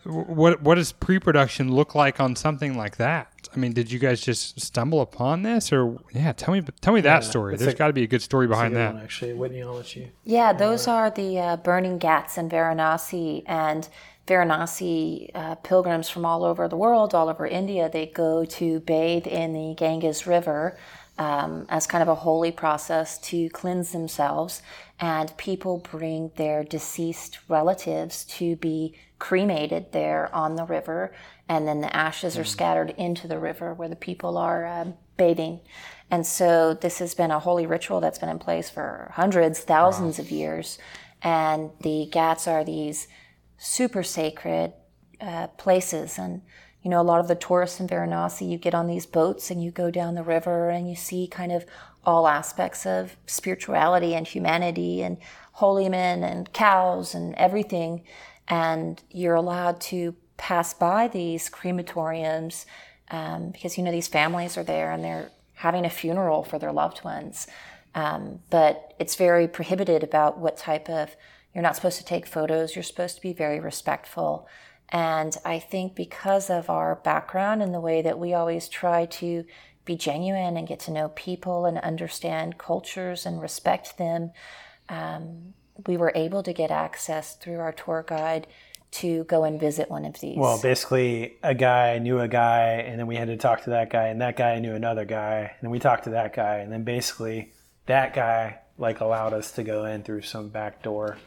[0.03, 3.31] what what does pre-production look like on something like that?
[3.53, 6.33] I mean, did you guys just stumble upon this, or yeah?
[6.33, 7.57] Tell me, tell me yeah, that story.
[7.57, 8.93] There's got to be a good story behind good that.
[8.93, 10.09] One, actually, Whitney, I'll let you.
[10.23, 13.87] Yeah, those are the uh, burning ghats in Varanasi, and
[14.27, 19.25] Varanasi uh, pilgrims from all over the world, all over India, they go to bathe
[19.25, 20.77] in the Ganges River.
[21.17, 24.61] Um, as kind of a holy process to cleanse themselves,
[24.99, 31.13] and people bring their deceased relatives to be cremated there on the river,
[31.47, 32.47] and then the ashes are mm.
[32.47, 34.85] scattered into the river where the people are uh,
[35.17, 35.59] bathing.
[36.11, 40.17] And so this has been a holy ritual that's been in place for hundreds, thousands
[40.17, 40.23] wow.
[40.23, 40.79] of years.
[41.21, 43.07] And the ghats are these
[43.57, 44.73] super sacred
[45.21, 46.17] uh, places.
[46.17, 46.41] And,
[46.81, 49.63] you know, a lot of the tourists in Varanasi, you get on these boats and
[49.63, 51.65] you go down the river and you see kind of
[52.05, 55.17] all aspects of spirituality and humanity and
[55.53, 58.03] holy men and cows and everything
[58.47, 62.65] and you're allowed to pass by these crematoriums
[63.11, 66.71] um, because you know these families are there and they're having a funeral for their
[66.71, 67.47] loved ones.
[67.93, 71.15] Um, but it's very prohibited about what type of
[71.53, 72.75] you're not supposed to take photos.
[72.75, 74.47] You're supposed to be very respectful.
[74.89, 79.43] And I think because of our background and the way that we always try to
[79.85, 84.31] be genuine and get to know people and understand cultures and respect them,
[84.89, 85.53] um,
[85.87, 88.47] we were able to get access through our tour guide
[88.91, 90.37] to go and visit one of these.
[90.37, 93.91] Well, basically, a guy knew a guy, and then we had to talk to that
[93.91, 96.71] guy, and that guy knew another guy, and then we talked to that guy, and
[96.71, 97.53] then basically
[97.85, 101.17] that guy like allowed us to go in through some back door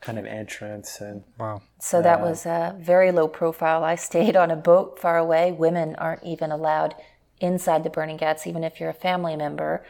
[0.00, 1.60] kind of entrance and wow.
[1.80, 3.84] So uh, that was a very low profile.
[3.84, 5.52] I stayed on a boat far away.
[5.52, 6.94] Women aren't even allowed
[7.40, 9.84] inside the burning ghats even if you're a family member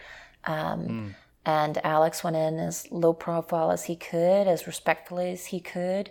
[0.45, 1.15] um, mm.
[1.47, 6.11] And Alex went in as low profile as he could, as respectfully as he could,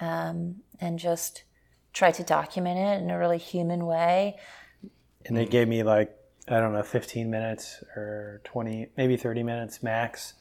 [0.00, 1.42] um, and just
[1.92, 4.38] tried to document it in a really human way.
[5.26, 6.16] And they gave me like,
[6.48, 10.34] I don't know, 15 minutes or 20, maybe 30 minutes max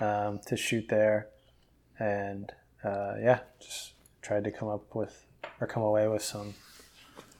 [0.00, 1.28] um, to shoot there.
[1.98, 2.52] And
[2.84, 5.26] uh, yeah, just tried to come up with
[5.58, 6.54] or come away with some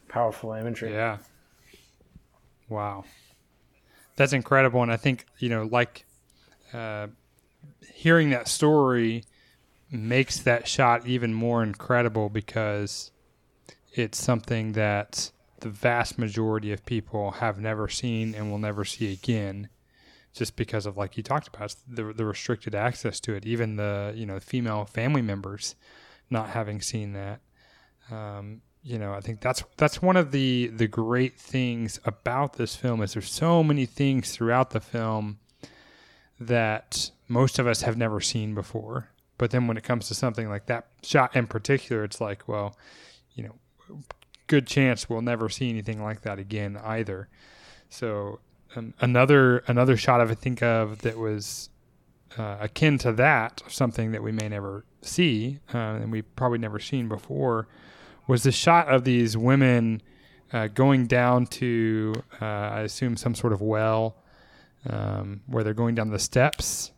[0.09, 0.93] powerful imagery.
[0.93, 1.19] Yeah.
[2.71, 3.05] Wow.
[4.17, 4.83] That's incredible.
[4.83, 6.07] And I think, you know, like
[6.73, 7.09] uh,
[7.93, 9.25] hearing that story
[9.91, 13.11] makes that shot even more incredible because
[13.93, 19.13] it's something that the vast majority of people have never seen and will never see
[19.13, 19.69] again
[20.33, 24.13] just because of like you talked about the, the restricted access to it even the
[24.17, 25.75] you know female family members
[26.31, 27.41] not having seen that
[28.11, 32.75] um, you know i think that's that's one of the the great things about this
[32.77, 35.39] film is there's so many things throughout the film
[36.41, 39.11] that most of us have never seen before.
[39.39, 42.77] But then when it comes to something like that shot in particular, it's like, well,
[43.35, 43.99] you know,
[44.47, 47.29] good chance we'll never see anything like that again either.
[47.89, 48.41] So
[48.75, 51.71] um, another another shot I think of that was
[52.37, 56.79] uh, akin to that, something that we may never see uh, and we probably never
[56.79, 57.69] seen before,
[58.27, 60.03] was the shot of these women
[60.53, 64.17] uh, going down to, uh, I assume, some sort of well
[64.89, 66.93] um, where they're going down the steps.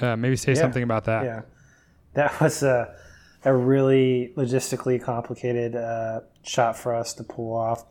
[0.00, 0.60] Uh, maybe say yeah.
[0.60, 1.24] something about that.
[1.24, 1.42] Yeah,
[2.14, 2.94] that was a,
[3.44, 7.84] a really logistically complicated uh, shot for us to pull off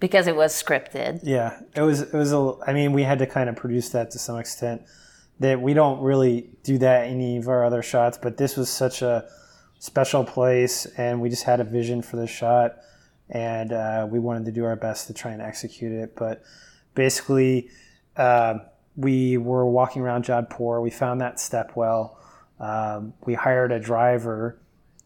[0.00, 1.20] because it was scripted.
[1.22, 2.02] Yeah, it was.
[2.02, 2.54] It was a.
[2.66, 4.82] I mean, we had to kind of produce that to some extent.
[5.40, 8.70] That we don't really do that in any of our other shots, but this was
[8.70, 9.24] such a
[9.84, 12.76] special place, and we just had a vision for the shot,
[13.28, 16.16] and uh, we wanted to do our best to try and execute it.
[16.16, 16.42] But
[16.94, 17.68] basically,
[18.16, 18.60] uh,
[18.96, 20.82] we were walking around Jodhpur.
[20.82, 22.18] We found that step well.
[22.58, 24.58] Um, we hired a driver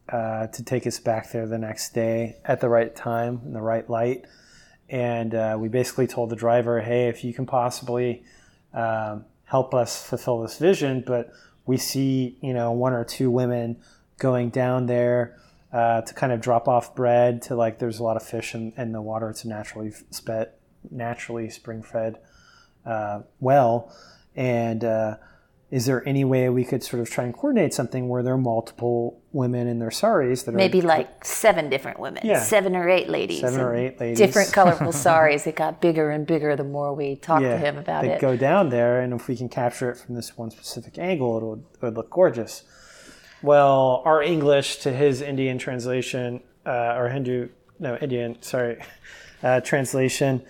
[0.08, 3.60] uh, to take us back there the next day at the right time in the
[3.60, 4.26] right light.
[4.88, 8.22] And uh, we basically told the driver, hey, if you can possibly
[8.72, 11.02] um, help us fulfill this vision.
[11.04, 11.32] But
[11.66, 13.78] we see, you know, one or two women
[14.18, 15.38] going down there
[15.72, 18.72] uh, to kind of drop off bread to like there's a lot of fish in,
[18.76, 19.30] in the water.
[19.30, 20.52] It's a naturally sped,
[20.90, 22.18] naturally spring fed
[22.86, 23.94] uh, well.
[24.34, 25.16] And uh,
[25.70, 28.38] is there any way we could sort of try and coordinate something where there are
[28.38, 32.40] multiple women in their saris that Maybe are like seven different women, Yeah.
[32.40, 33.40] seven or eight ladies.
[33.40, 34.16] seven or eight ladies?
[34.16, 35.46] Different colorful saris.
[35.46, 38.20] It got bigger and bigger the more we talked to him about it.
[38.20, 41.44] go down there, and if we can capture it from this one specific angle, it
[41.44, 42.62] would, it would look gorgeous.
[43.42, 47.48] Well, our English to his Indian translation, uh, or Hindu,
[47.78, 48.82] no, Indian, sorry,
[49.42, 50.42] uh, translation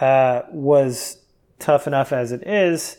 [0.00, 1.18] uh, was
[1.58, 2.98] tough enough as it is.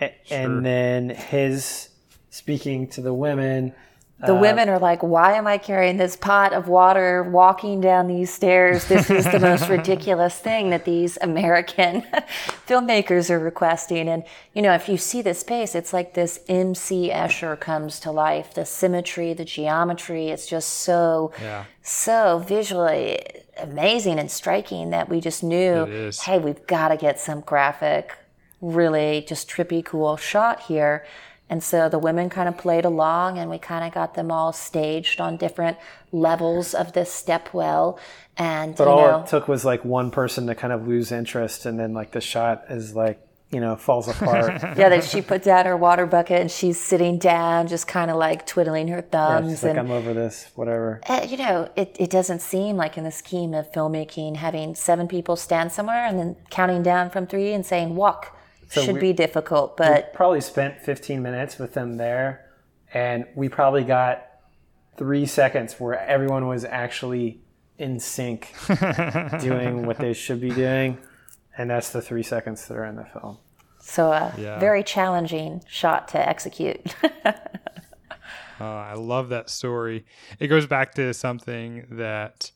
[0.00, 1.90] A- And then his
[2.30, 3.74] speaking to the women.
[4.18, 8.06] The uh, women are like, why am I carrying this pot of water walking down
[8.06, 8.86] these stairs?
[8.86, 12.00] This is the most ridiculous thing that these American
[12.66, 14.08] filmmakers are requesting.
[14.08, 14.24] And,
[14.54, 17.10] you know, if you see the space, it's like this M.C.
[17.10, 18.54] Escher comes to life.
[18.54, 21.64] The symmetry, the geometry, it's just so, Yeah.
[21.82, 23.20] so visually
[23.58, 28.14] amazing and striking that we just knew, hey, we've got to get some graphic,
[28.62, 31.04] really just trippy, cool shot here.
[31.48, 34.52] And so the women kind of played along and we kind of got them all
[34.52, 35.76] staged on different
[36.10, 37.98] levels of this step well.
[38.36, 41.10] And, But you all know, it took was like one person to kind of lose
[41.12, 44.60] interest, and then like the shot is like, you know, falls apart.
[44.76, 48.16] yeah, that she put down her water bucket and she's sitting down, just kind of
[48.16, 49.50] like twiddling her Yeah, thumbs.
[49.52, 51.00] she's like, and I'm over this, whatever.
[51.08, 55.06] Uh, you know, it, it doesn't seem like in the scheme of filmmaking, having seven
[55.08, 58.35] people stand somewhere and then counting down from three and saying walk
[58.70, 59.76] should be difficult.
[59.76, 62.46] But Probably spent 15 minutes with them there,
[62.92, 64.26] and we probably got
[64.96, 67.40] three seconds where everyone was actually
[67.78, 68.54] in sync
[69.40, 70.98] doing what they should be doing.
[71.58, 73.38] And that's the three seconds that are in the film.
[73.80, 74.58] so a Yeah.
[74.58, 76.94] very challenging shot to execute.
[77.24, 77.32] Uh,
[78.60, 80.06] I love that story.
[80.40, 82.50] It goes back to something that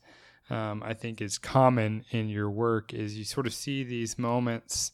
[0.49, 4.91] um, I think is common in your work is you sort of see these moments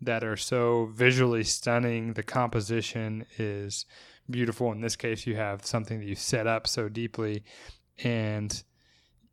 [0.00, 2.12] that are so visually stunning.
[2.12, 3.86] The composition is
[4.30, 4.72] beautiful.
[4.72, 7.44] In this case, you have something that you set up so deeply,
[8.02, 8.62] and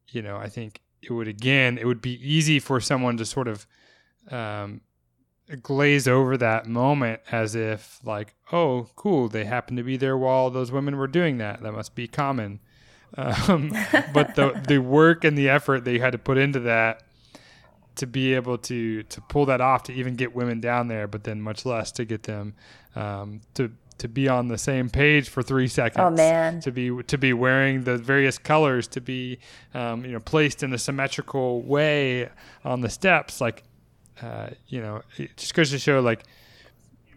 [0.10, 3.48] you know, I think it would again, it would be easy for someone to sort
[3.48, 3.68] of
[4.32, 4.82] um,
[5.62, 10.50] glaze over that moment as if like oh cool they happened to be there while
[10.50, 12.60] those women were doing that that must be common
[13.16, 13.70] um,
[14.14, 17.04] but the the work and the effort that you had to put into that
[17.96, 21.24] to be able to to pull that off to even get women down there but
[21.24, 22.54] then much less to get them
[22.96, 26.60] um, to to be on the same page for three seconds Oh, man.
[26.62, 29.40] to be to be wearing the various colors to be
[29.74, 32.30] um, you know placed in a symmetrical way
[32.64, 33.64] on the steps like
[34.22, 36.24] uh, you know, it just goes to show like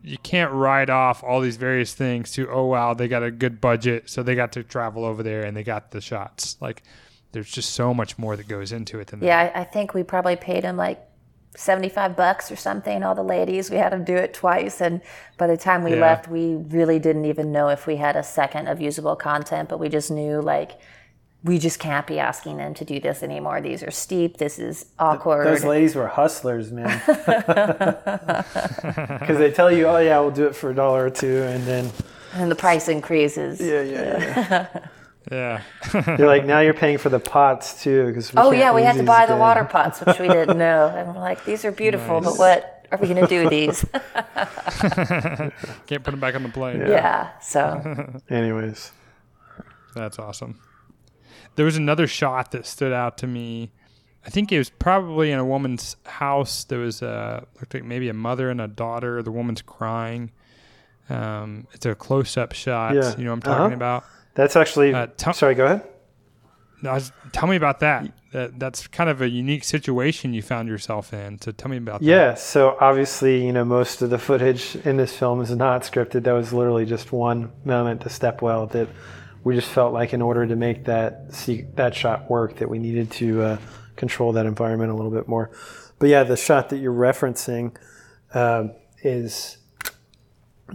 [0.02, 3.60] you can't write off all these various things to oh wow they got a good
[3.60, 6.82] budget so they got to travel over there and they got the shots like
[7.32, 9.26] there's just so much more that goes into it than that.
[9.26, 11.04] yeah, I, I think we probably paid him like
[11.56, 13.70] 75 bucks or something, all the ladies.
[13.70, 14.80] We had him do it twice.
[14.80, 15.00] And
[15.36, 16.00] by the time we Yeah.
[16.00, 19.78] left, we really didn't even know if we had a second of usable content, but
[19.80, 20.72] we just knew like,
[21.44, 23.60] we just can't be asking them to do this anymore.
[23.60, 24.38] These are steep.
[24.38, 25.46] This is awkward.
[25.46, 27.00] Those ladies were hustlers, man.
[29.20, 31.42] Because they tell you, oh, yeah, we'll do it for a dollar or two.
[31.42, 31.90] And then,
[32.34, 33.60] and the price increases.
[33.60, 34.88] yeah, yeah, yeah yeah.
[36.18, 38.12] You're like, now you're paying for the pots too.
[38.14, 39.38] Cause we Oh yeah, we use had to buy the again.
[39.40, 40.88] water pots, which we didn't know.
[40.94, 43.84] And we're like, these are beautiful, but what are we going to do with these?
[45.86, 47.30] can't put them back on the plane yeah.
[47.40, 48.92] So Anyways.
[49.94, 50.58] that's awesome
[51.56, 53.72] there was another shot that stood out to me
[54.24, 58.08] i think it was probably in a woman's house there was a looked like maybe
[58.08, 60.30] a mother and a daughter the woman's crying
[61.10, 63.16] um, it's a close-up shot Yeah.
[63.16, 63.74] you know what i'm talking Uh-huh.
[63.74, 64.04] about
[64.38, 65.82] That's actually, Uh, tell- sorry, go ahead.
[66.80, 68.08] No, was- tell me about that.
[68.30, 68.56] that.
[68.60, 71.40] That's kind of a unique situation you found yourself in.
[71.40, 72.06] So tell me about that.
[72.06, 76.22] Yeah, so obviously, you know, most of the footage in this film is not scripted.
[76.22, 78.86] That was literally just one moment to Stepwell that
[79.42, 82.78] we just felt like in order to make that see, that shot work that we
[82.78, 83.56] needed to uh,
[83.96, 85.50] control that environment a little bit more.
[85.98, 87.74] But yeah, the shot that you're referencing
[88.34, 88.70] um,
[89.02, 89.56] is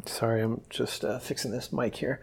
[0.06, 2.20] sorry, I'm just uh, fixing this mic here.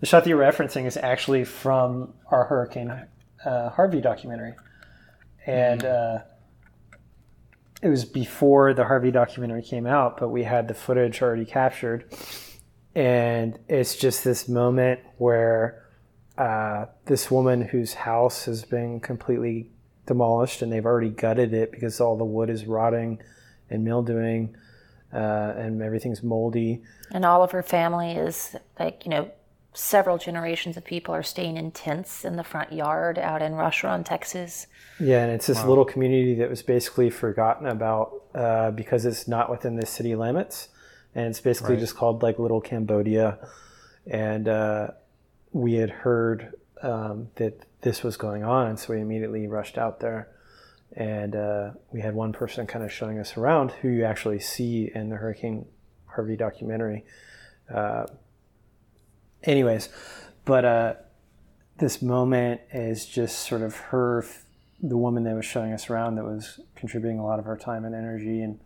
[0.00, 3.06] The shot that you're referencing is actually from our Hurricane
[3.44, 4.54] uh, Harvey documentary,
[5.46, 5.84] and.
[5.84, 6.18] Uh,
[7.82, 12.04] it was before the Harvey documentary came out, but we had the footage already captured.
[12.94, 15.86] And it's just this moment where
[16.36, 19.70] uh, this woman whose house has been completely
[20.04, 23.22] demolished and they've already gutted it because all the wood is rotting
[23.70, 24.54] and mildewing.
[25.12, 26.82] uh, and everything's moldy.
[27.12, 29.30] And all of her family is like, you know,
[29.72, 34.04] several generations of people are staying in tents in the front yard out in Rosharon,
[34.04, 34.66] Texas.
[34.98, 39.48] Yeah, and it's this little community that was basically forgotten about uh, because it's not
[39.50, 40.68] within the city limits,
[41.14, 41.80] and it's basically Right.
[41.80, 43.38] just called like Little Cambodia.
[44.06, 44.88] And uh,
[45.52, 50.00] we had heard um, that this was going on, and so we immediately rushed out
[50.00, 50.28] there.
[50.96, 54.90] And uh, we had one person kind of showing us around who you actually see
[54.92, 55.66] in the Hurricane
[56.06, 57.04] Harvey documentary.
[59.44, 59.88] Anyways,
[60.44, 60.94] but uh,
[61.78, 64.24] this moment is just sort of her,
[64.82, 67.84] the woman that was showing us around that was contributing a lot of her time
[67.84, 68.60] and energy, and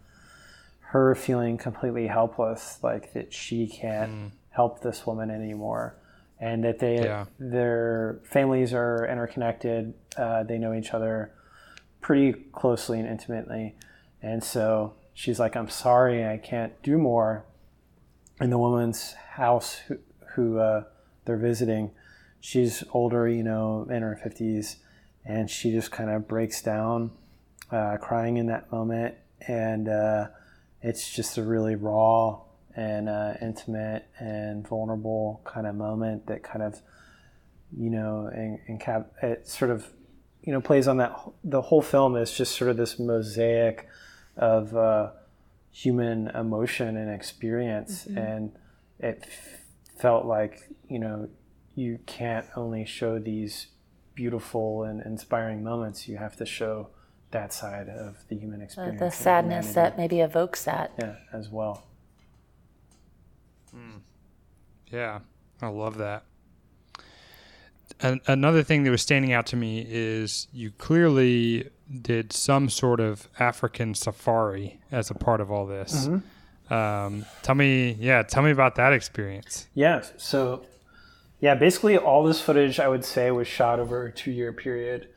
[0.88, 5.96] her feeling completely helpless, like that she can't help this woman anymore,
[6.40, 7.26] and that they Yeah.
[7.38, 9.94] their families are interconnected.
[10.16, 11.32] Uh, they know each other
[12.00, 13.74] pretty closely and intimately,
[14.22, 17.44] and so she's like, "I'm sorry, I can't do more."
[18.40, 19.80] In the woman's house,
[20.34, 20.84] who, uh,
[21.24, 21.90] they're visiting,
[22.40, 24.76] she's older, you know, in her 50s,
[25.24, 27.10] and she just kind of breaks down,
[27.70, 29.14] uh, crying in that moment.
[29.46, 30.28] And uh,
[30.82, 32.40] it's just a really raw
[32.76, 36.80] and uh, intimate and vulnerable kind of moment that kind of,
[37.76, 39.88] you know, and, and cap- it sort of,
[40.42, 41.18] you know, plays on that.
[41.42, 43.88] The whole film is just sort of this mosaic
[44.36, 45.10] of uh,
[45.70, 48.06] human emotion and experience.
[48.06, 48.52] And
[48.98, 49.26] it
[49.96, 51.28] felt like, you know,
[51.74, 53.68] you can't only show these
[54.14, 56.88] beautiful and inspiring moments, you have to show
[57.32, 58.98] that side of the human The, experience.
[59.00, 59.74] the and sadness humanity.
[59.74, 60.92] that maybe evokes that.
[60.98, 61.84] Yeah, as well.
[63.72, 63.98] Hmm.
[64.90, 65.20] Yeah,
[65.60, 66.24] I love that.
[68.00, 71.70] An- another thing that was standing out to me is you clearly
[72.02, 76.06] did some sort of African safari as a part of all this.
[76.06, 76.18] Mm-hmm.
[76.70, 79.66] Um, tell me, yeah, tell me about that experience.
[79.74, 80.02] Yeah.
[80.16, 80.64] So,
[81.40, 85.08] yeah, basically all this footage I would say was shot over a two-year period,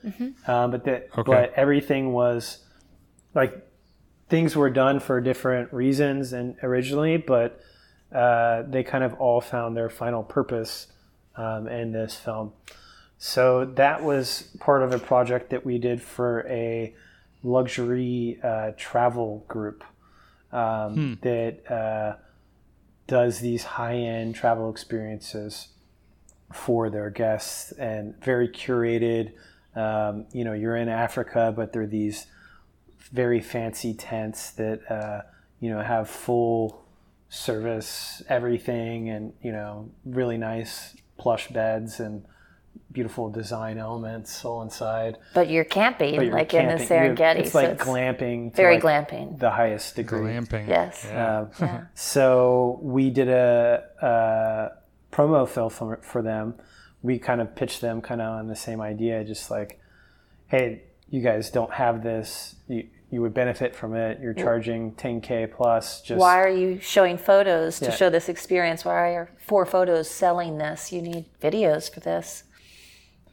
[0.46, 1.32] um, but that Okay.
[1.32, 2.60] but everything was
[3.34, 3.66] like
[4.30, 7.62] things were done for different reasons and originally, but
[8.14, 10.88] uh, they kind of all found their final purpose
[11.36, 12.52] um, in this film.
[13.20, 16.94] So that was part of a project that we did for a
[17.44, 19.84] luxury uh, travel group
[20.58, 22.16] um, that uh,
[23.06, 25.70] does these high-end travel experiences
[26.54, 29.34] for their guests and very curated.
[29.76, 32.28] Um, you know, you're in Africa, but they're these
[33.12, 35.22] very fancy tents that uh,
[35.60, 36.84] you know have full
[37.30, 42.26] service, everything, and you know, really nice plush beds and
[42.98, 45.20] beautiful design elements all inside.
[45.36, 46.98] But you're camping, But you're like in the camping.
[46.98, 47.40] You're- Serengeti.
[47.42, 48.56] It's so like it's glamping.
[48.56, 49.38] Very like glamping.
[49.38, 50.22] The highest degree.
[50.32, 50.68] Glamping.
[50.68, 51.06] Yes.
[51.08, 51.38] Yeah.
[51.42, 51.82] Um, Yeah.
[51.94, 56.56] so we did a, a promo film for, for them.
[57.04, 59.80] We kind of pitched them kind of on the same idea, just like,
[60.48, 60.82] hey,
[61.12, 62.56] you guys don't have this.
[62.68, 64.20] You, you would benefit from it.
[64.20, 66.02] You're charging 10k plus.
[66.02, 67.92] Just Why are you showing photos to Yeah.
[67.92, 68.84] show this experience?
[68.84, 70.92] Why are four photos selling this?
[70.92, 72.44] You need videos for this.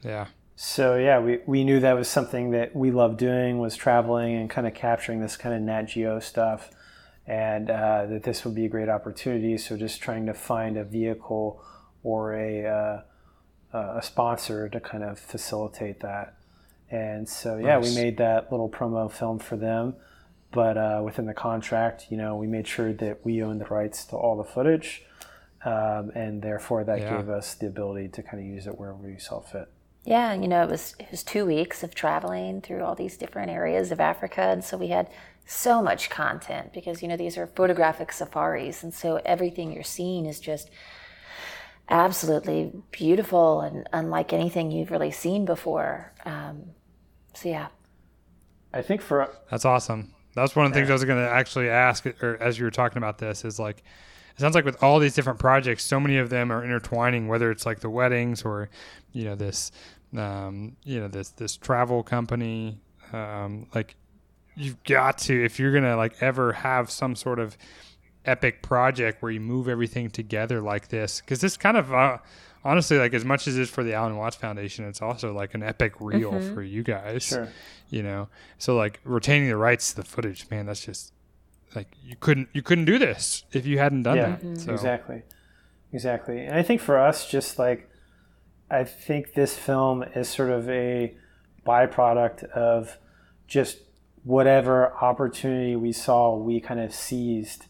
[0.05, 0.27] Yeah.
[0.55, 4.49] So yeah, we, we knew that was something that we loved doing was traveling and
[4.49, 6.69] kind of capturing this kind of Nat Geo stuff,
[7.27, 9.57] and uh, that this would be a great opportunity.
[9.57, 11.61] So just trying to find a vehicle
[12.03, 13.01] or a uh,
[13.73, 16.35] a sponsor to kind of facilitate that.
[16.89, 19.95] And so yeah, we made that little promo film for them.
[20.51, 24.05] But uh, within the contract, you know, we made sure that we owned the rights
[24.05, 25.03] to all the footage,
[25.65, 27.17] um, and therefore that Yeah.
[27.17, 29.67] gave us the ability to kind of use it wherever we saw fit.
[30.05, 33.51] Yeah, you know, it was it was two weeks of traveling through all these different
[33.51, 35.09] areas of Africa, and so we had
[35.47, 40.25] so much content because you know these are photographic safaris, and so everything you're seeing
[40.25, 40.69] is just
[41.89, 46.13] absolutely beautiful and unlike anything you've really seen before.
[46.23, 46.71] Um,
[47.33, 47.67] so yeah,
[48.73, 50.13] I think for That's awesome.
[50.35, 52.71] That's one of the things I was going to actually ask, or as you were
[52.71, 53.83] talking about this, is like,
[54.35, 57.27] it sounds like with all these different projects, so many of them are intertwining.
[57.27, 58.69] Whether it's like the weddings or,
[59.13, 59.71] you know, this,
[60.17, 62.77] um, you know, this this travel company,
[63.13, 63.95] um, like,
[64.55, 67.57] you've got to if you're gonna like ever have some sort of
[68.25, 71.93] epic project where you move everything together like this, because this kind of.
[71.93, 72.17] Uh,
[72.67, 75.53] Honestly, like as much as it is for the Alan Watts Foundation, it's also like
[75.53, 77.47] an epic reel for you guys sure.
[77.91, 78.27] you know
[78.57, 81.13] so like retaining the rights to the footage man that's just
[81.75, 85.23] like you couldn't you couldn't do this if you hadn't done Yeah, that so exactly,
[85.91, 86.45] exactly.
[86.45, 87.89] And I think for us, just like
[88.69, 91.15] I think this film is sort of a
[91.65, 92.97] byproduct of
[93.47, 93.79] just
[94.23, 97.65] whatever opportunity we saw, we kind of seized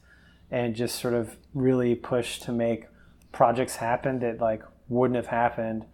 [0.50, 2.86] and just sort of really push to make
[3.32, 5.86] projects happen that like wouldn't have happened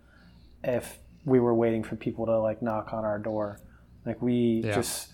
[0.63, 3.59] if we were waiting for people to like knock on our door.
[4.05, 4.75] Like we Yeah.
[4.75, 5.11] just,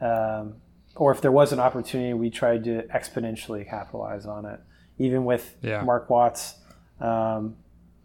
[0.00, 0.56] um,
[0.96, 4.60] or if there was an opportunity, we tried to exponentially capitalize on it.
[4.98, 5.82] Even with Yeah.
[5.82, 6.54] Mark Watts,
[7.00, 7.56] um,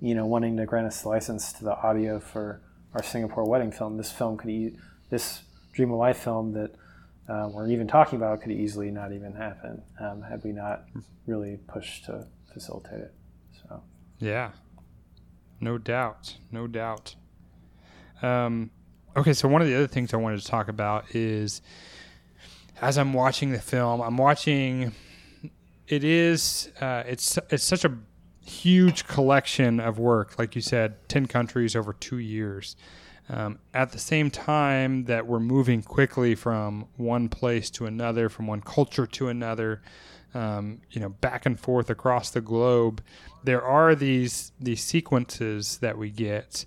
[0.02, 2.62] you know, wanting to grant us the license to the audio for
[2.94, 4.76] our Singapore wedding film, this film could, e-
[5.10, 6.72] this Dream of Life film that
[7.30, 10.84] uh, we're even talking about could easily not even happen um, had we not
[11.26, 13.14] really pushed to facilitate it.
[13.64, 13.82] So.
[14.20, 14.52] Yeah.
[15.62, 16.36] No doubt.
[16.52, 17.16] No doubt.
[18.22, 18.70] Um,
[19.16, 21.62] okay, so one of the other things I wanted to talk about is
[22.82, 24.92] as I'm watching the film, I'm watching.
[25.88, 26.70] It is.
[26.82, 27.96] Uh, it's it's such a
[28.44, 32.76] huge collection of work, like you said, ten countries over two years.
[33.30, 38.48] Um, at the same time that we're moving quickly from one place to another, from
[38.48, 39.82] one culture to another,
[40.34, 43.02] um, you know, back and forth across the globe,
[43.44, 46.66] there are these these sequences that we get,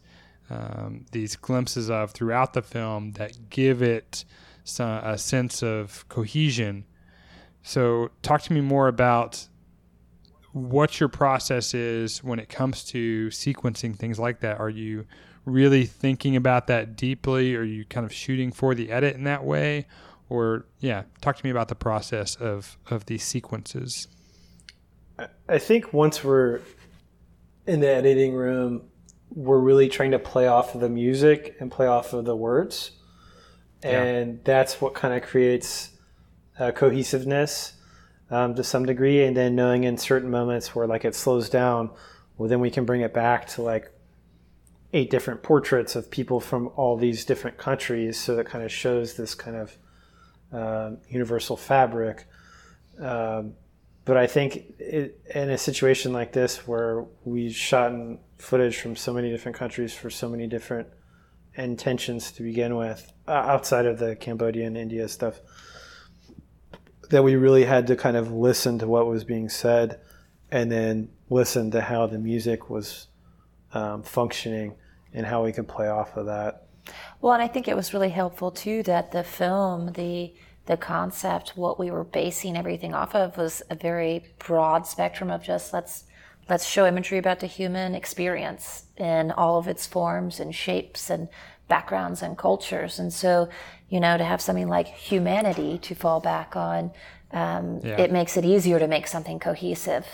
[0.49, 4.25] um, these glimpses of throughout the film that give it
[4.65, 6.85] so- a sense of cohesion.
[7.62, 9.47] So, talk to me more about
[10.53, 14.61] what your process is when it comes to sequencing things like that.
[14.61, 15.07] Are you
[15.45, 17.57] really thinking about that deeply?
[17.57, 19.87] Are you kind of shooting for the edit in that way?
[20.29, 24.09] Or, yeah, talk to me about the process of, of these sequences.
[25.49, 26.61] I think once we're
[27.67, 28.83] in the editing room,
[29.31, 32.93] we're really trying to play off of the music and play off of the words.
[33.91, 35.91] And that's what kind of creates
[36.59, 37.74] uh, cohesiveness
[38.30, 39.24] um, to some degree.
[39.24, 41.91] And then knowing in certain moments where like it slows down,
[42.37, 43.93] well, then we can bring it back to like
[44.93, 48.18] eight different portraits of people from all these different countries.
[48.18, 49.76] So that kind of shows this kind of
[50.53, 52.26] um, universal fabric.
[52.99, 53.55] Um,
[54.05, 58.97] but I think it, in a situation like this where we shot in footage from
[58.97, 60.89] so many different countries for so many different
[61.57, 65.41] intentions to begin with, uh, outside of the Cambodia and India stuff,
[67.11, 70.01] that we really had to kind of listen to what was being said
[70.51, 73.09] and then listen to how the music was
[73.73, 74.75] um, functioning
[75.13, 76.67] and how we could play off of that.
[77.21, 80.35] Well, and I think it was really helpful too that the film, the
[80.67, 85.43] the concept, what we were basing everything off of was a very broad spectrum of
[85.43, 86.05] just let's
[86.49, 91.28] let's show imagery about the human experience in all of its forms and shapes and
[91.68, 92.99] backgrounds and cultures.
[92.99, 93.49] And so,
[93.88, 96.92] you know, to have something like humanity to fall back on,
[97.32, 98.01] um, Yeah.
[98.01, 100.07] it makes it easier to make something cohesive.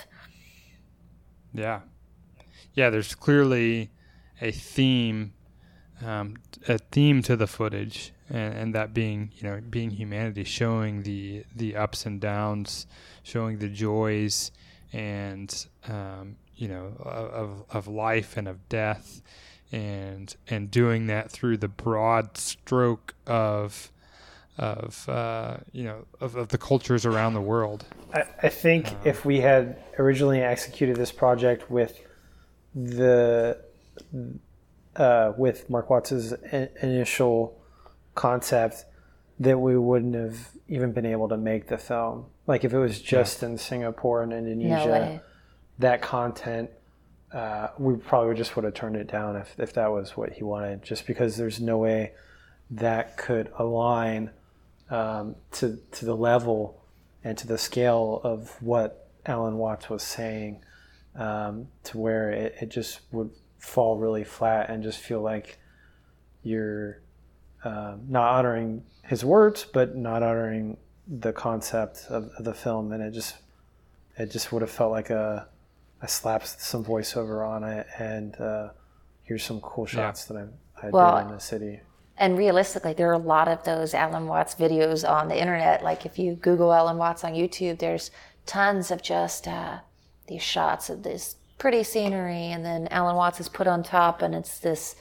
[1.53, 1.81] Yeah.
[2.73, 3.91] Yeah, there's clearly
[4.39, 5.33] a theme,
[6.03, 11.03] um, a theme to the footage, and, and that being, you know, being humanity, showing
[11.03, 12.87] the the ups and downs,
[13.23, 14.51] showing the joys,
[14.93, 19.21] and um, you know, of of life and of death,
[19.71, 23.91] and and doing that through the broad stroke of
[24.57, 27.85] of uh, you know of, of the cultures around the world.
[28.13, 31.99] I, I think if we had originally executed this project with
[32.75, 33.59] the
[34.95, 37.59] uh, with Mark Watts's i- initial
[38.15, 38.85] concept,
[39.39, 42.25] that we wouldn't have even been able to make the film.
[42.47, 45.19] Like if it was just in Singapore and Indonesia, No
[45.81, 46.69] that content,
[47.33, 50.43] uh, we probably just would have turned it down if, if that was what he
[50.43, 52.13] wanted, just because there's no way
[52.69, 54.29] that could align
[54.89, 56.81] um, to, to the level
[57.23, 60.63] and to the scale of what Alan Watts was saying,
[61.15, 63.29] um, to where it, it just would
[63.59, 65.57] fall really flat and just feel like
[66.43, 67.01] you're
[67.63, 70.77] um, not honoring his words, but not honoring
[71.19, 73.35] the concept of, of the film, and it just
[74.17, 75.47] it just would have felt like a
[76.01, 78.69] I slapped some voiceover on it, and uh,
[79.23, 81.81] here's some cool shots that I, I Well, did in the city.
[82.17, 85.83] And realistically, there are a lot of those Alan Watts videos on the internet.
[85.83, 88.11] Like if you Google Alan Watts on YouTube, there's
[88.45, 89.79] tons of just uh,
[90.27, 94.33] these shots of this pretty scenery, and then Alan Watts is put on top, and
[94.33, 94.95] it's this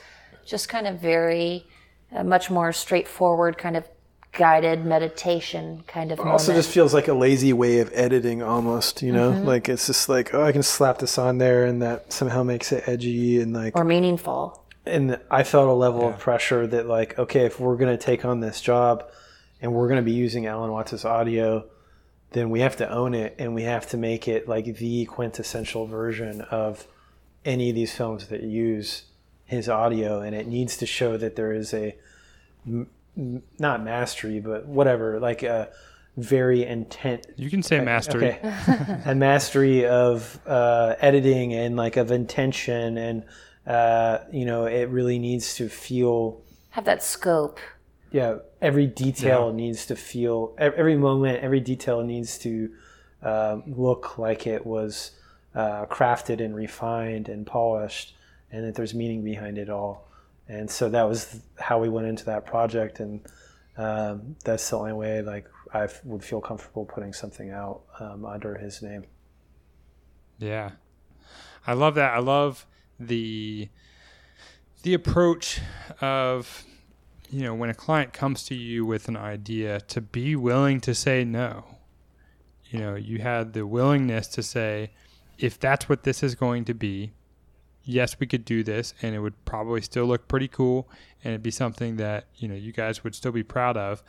[0.45, 1.67] just kind of very
[2.15, 3.89] uh, much more straightforward kind of
[4.33, 6.65] guided meditation kind of It also moment.
[6.65, 9.41] just feels like a lazy way of editing almost you Mm-hmm.
[9.41, 12.43] know like it's just like oh i can slap this on there and that somehow
[12.45, 14.65] makes it edgy and like or meaningful.
[14.87, 18.25] and i felt a level of pressure that like okay if we're going to take
[18.25, 19.05] on this job
[19.61, 21.65] and we're going to be using alan watts's audio
[22.33, 25.87] then we have to own it and we have to make it like the quintessential
[25.87, 26.87] version of
[27.45, 29.05] any of these films that use
[29.45, 31.97] his audio and it needs to show that there is a
[32.65, 32.87] m- m-
[33.17, 35.69] not mastery but whatever like a
[36.17, 38.29] very intent You can say mastery.
[38.29, 39.01] Okay.
[39.05, 43.25] a mastery of uh, editing and like of intention, and
[43.67, 46.43] uh, you know, it really needs to feel.
[46.71, 47.59] Have that scope.
[48.13, 50.55] Yeah, every detail needs to feel.
[50.59, 52.71] Every moment, every detail needs to
[53.23, 55.13] um, look like it was
[55.55, 58.15] uh, crafted and refined and polished,
[58.51, 60.10] and that there's meaning behind it all.
[60.51, 63.25] And so that was how we went into that project, and
[63.77, 68.57] um, that's the only way like I would feel comfortable putting something out um, under
[68.57, 69.05] his name.
[70.39, 70.73] Yeah.
[71.67, 72.15] I love that.
[72.15, 72.67] I love
[72.99, 73.69] the
[74.83, 75.61] the approach
[76.01, 76.65] of
[77.31, 80.95] you know, when a client comes to you with an idea to be willing to
[80.95, 81.65] say no.
[82.71, 84.91] You know, you had the willingness to say
[85.39, 87.13] if that's what this is going to be,
[87.91, 90.89] yes, we could do this and it would probably still look pretty cool
[91.23, 94.03] and it'd be something that, you know, you guys would still be proud of,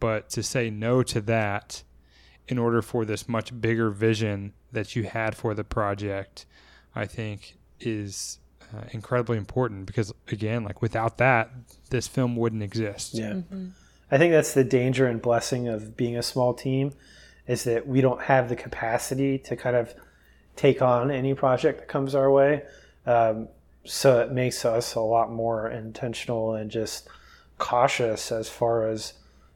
[0.00, 1.82] but to say no to that
[2.48, 6.46] in order for this much bigger vision that you had for the project,
[6.94, 8.38] I think is
[8.74, 11.50] uh, incredibly important because again, like without that,
[11.90, 13.14] this film wouldn't exist.
[13.14, 13.40] Yeah.
[14.10, 16.92] I think that's the danger and blessing of being a small team
[17.46, 19.94] is that we don't have the capacity to kind of
[20.56, 22.62] take on any project that comes our way.
[23.08, 23.48] Um,
[23.84, 27.08] so it makes us a lot more intentional and just
[27.56, 29.14] cautious as far as,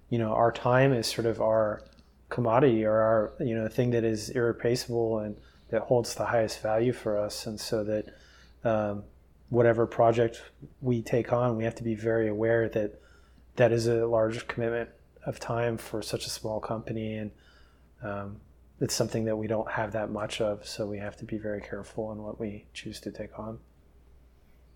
[0.08, 1.82] you know, our time is sort of our
[2.30, 5.36] commodity or our, you know, thing that is irreplaceable and
[5.68, 7.46] that holds the highest value for us.
[7.46, 8.06] And so that
[8.64, 9.04] um,
[9.50, 10.40] whatever project
[10.80, 13.02] we take on, we have to be very aware that
[13.56, 14.88] that is a large commitment
[15.26, 17.30] of time for such a small company and
[18.02, 18.40] um,
[18.82, 21.60] it's something that we don't have that much of so we have to be very
[21.60, 23.58] careful in what we choose to take on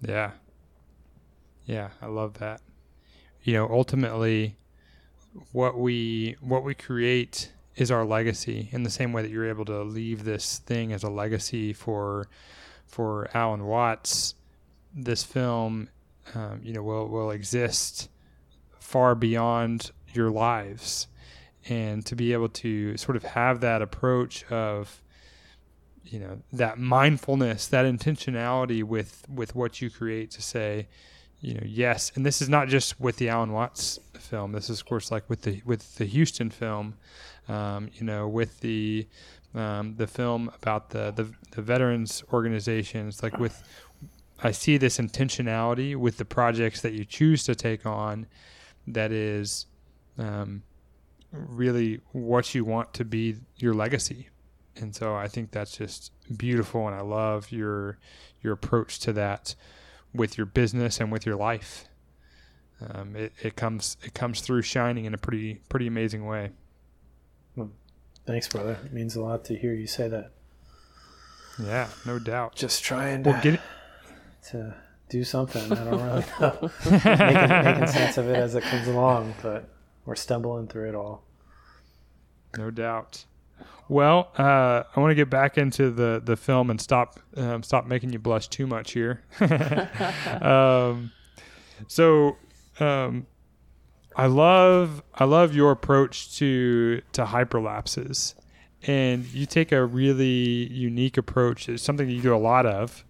[0.00, 0.30] Yeah.
[1.64, 2.60] Yeah, I love that.
[3.42, 4.56] You know, ultimately
[5.50, 9.64] what we what we create is our legacy in the same way that you're able
[9.64, 12.28] to leave this thing as a legacy for
[12.86, 14.34] for Alan Watts
[14.94, 15.88] this film
[16.34, 18.08] um, you know will will exist
[18.78, 21.08] far beyond your lives
[21.68, 25.02] and to be able to sort of have that approach of
[26.04, 30.86] you know that mindfulness that intentionality with with what you create to say
[31.40, 32.12] you know yes.
[32.14, 34.52] And this is not just with the alan watts film.
[34.52, 36.94] This is of course like with the with the houston film
[37.48, 39.06] um, you know with the
[39.54, 43.62] um, the film about the, the the veterans organizations like with
[44.42, 48.26] i see this intentionality with the projects that you choose to take on
[48.86, 49.66] that is
[50.18, 50.62] um,
[51.48, 54.28] really what you want to be your legacy.
[54.76, 57.98] And so I think that's just beautiful, and I love your
[58.42, 59.54] your approach to that
[60.14, 61.86] with your business and with your life.
[62.90, 66.50] Um, it, it comes it comes through shining in a pretty pretty amazing way.
[68.26, 68.76] thanks brother.
[68.84, 70.32] It means a lot to hear you say that.
[71.58, 72.54] Yeah, no doubt.
[72.54, 73.60] just trying to, Well, get
[74.50, 74.74] to
[75.08, 75.72] do something.
[75.72, 76.70] I don't really know.
[76.90, 79.68] Making, making sense of it as it comes along but
[80.04, 81.22] we're stumbling through it all
[82.56, 83.24] no doubt.
[83.88, 87.86] Well, uh, I want to get back into the, the film and stop um, stop
[87.86, 89.22] making you blush too much here.
[90.40, 91.12] um,
[91.86, 92.36] so,
[92.80, 93.26] um,
[94.16, 98.34] I love I love your approach to to hyperlapses,
[98.82, 101.68] and you take a really unique approach.
[101.68, 103.04] It's something that you do a lot of,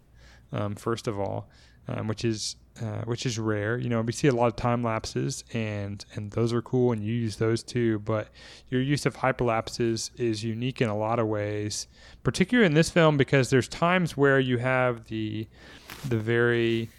[0.53, 1.49] um, first of all,
[1.89, 3.79] um, which is uh, which is rare.
[3.79, 7.03] You know, we see a lot of time lapses, and and those are cool, and
[7.03, 8.01] you use those too.
[8.01, 8.29] But
[8.69, 11.87] your use of hyperlapses is unique in a lot of ways,
[12.23, 15.49] particularly in this film because there's times where you have the
[16.07, 16.91] the very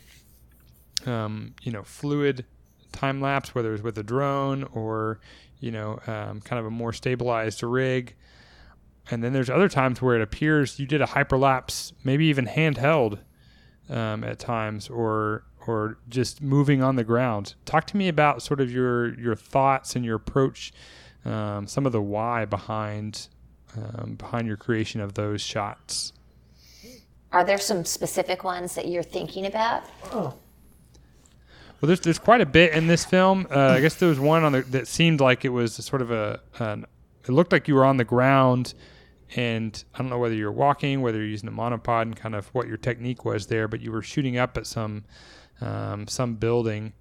[1.05, 2.45] um, you know fluid
[2.91, 5.19] time lapse, whether it's with a drone or
[5.59, 8.15] you know um, kind of a more stabilized rig.
[9.09, 13.19] And then there's other times where it appears you did a hyperlapse, maybe even handheld
[13.89, 17.55] um, at times, or or just moving on the ground.
[17.65, 20.72] Talk to me about sort of your your thoughts and your approach,
[21.26, 23.28] um, some of the why behind
[23.76, 26.13] um, behind your creation of those shots.
[27.32, 29.84] Are there some specific ones that you're thinking about?
[31.80, 33.47] Well, there's there's quite a bit in this film.
[33.51, 36.09] Uh, I guess there was one on the that seemed like it was sort of
[36.11, 36.86] a an,
[37.24, 38.74] it looked like you were on the ground,
[39.36, 42.47] and I don't know whether you're walking, whether you're using a monopod, and kind of
[42.47, 45.03] what your technique was there, but you were shooting up at some
[45.62, 46.93] um, some building.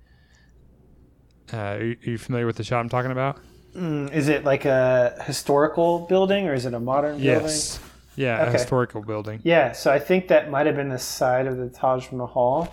[1.53, 3.39] Uh, are, you, are you familiar with the shot I'm talking about?
[3.75, 7.43] Mm, is it like a historical building or is it a modern building?
[7.43, 7.79] Yes.
[8.17, 9.37] Yeah, a historical building.
[9.37, 12.73] building yeah so i think that might have been the side of the taj mahal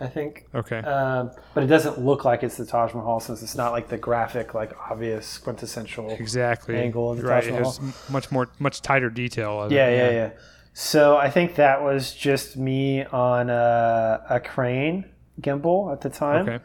[0.00, 0.46] I think.
[0.54, 0.78] Okay.
[0.78, 3.96] Um, but it doesn't look like it's the Taj Mahal since it's not like the
[3.96, 6.10] graphic, like obvious quintessential.
[6.10, 6.76] exactly.
[6.76, 7.44] angle of the right.
[7.44, 9.68] Taj It has much more, much tighter detail.
[9.70, 9.96] Yeah, it.
[9.96, 10.30] yeah, yeah.
[10.72, 15.04] So I think that was just me on a, a crane
[15.40, 16.64] gimbal at the time, Okay.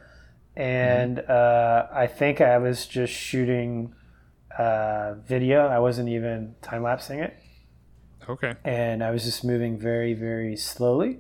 [0.55, 3.93] and uh, I think I was just shooting
[4.57, 5.67] uh, video.
[5.67, 7.35] I wasn't even time lapsing it.
[8.27, 8.53] Okay.
[8.63, 11.17] and I was just moving very, very slowly,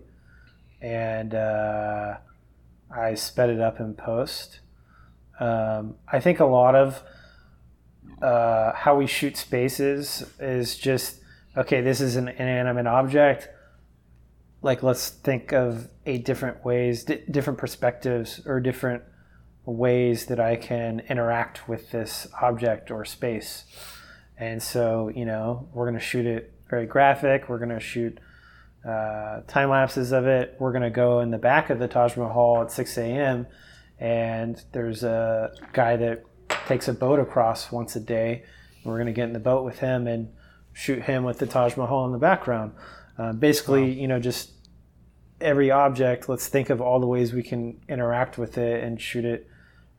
[0.79, 2.17] and uh,
[2.95, 4.59] I sped it up in post.
[5.39, 7.01] Um, I think a lot of
[8.21, 11.21] uh, how we shoot spaces is just
[11.57, 11.81] okay.
[11.81, 13.49] This is an inanimate object.
[14.61, 19.03] Like let's think of eight different ways, di different perspectives, or different
[19.65, 23.65] ways that I can interact with this object or space.
[24.37, 27.49] And so, you know, we're going to shoot it very graphic.
[27.49, 28.19] We're going to shoot
[28.87, 30.55] uh, time lapses of it.
[30.59, 33.47] We're going to go in the back of the Taj Mahal at 6 a.m.
[33.99, 36.23] And there's a guy that
[36.67, 38.43] takes a boat across once a day.
[38.85, 40.29] We're going to get in the boat with him and
[40.71, 42.71] shoot him with the Taj Mahal in the background.
[43.19, 44.51] Uh, basically, you know, just
[45.41, 49.25] every object, let's think of all the ways we can interact with it and shoot
[49.25, 49.45] it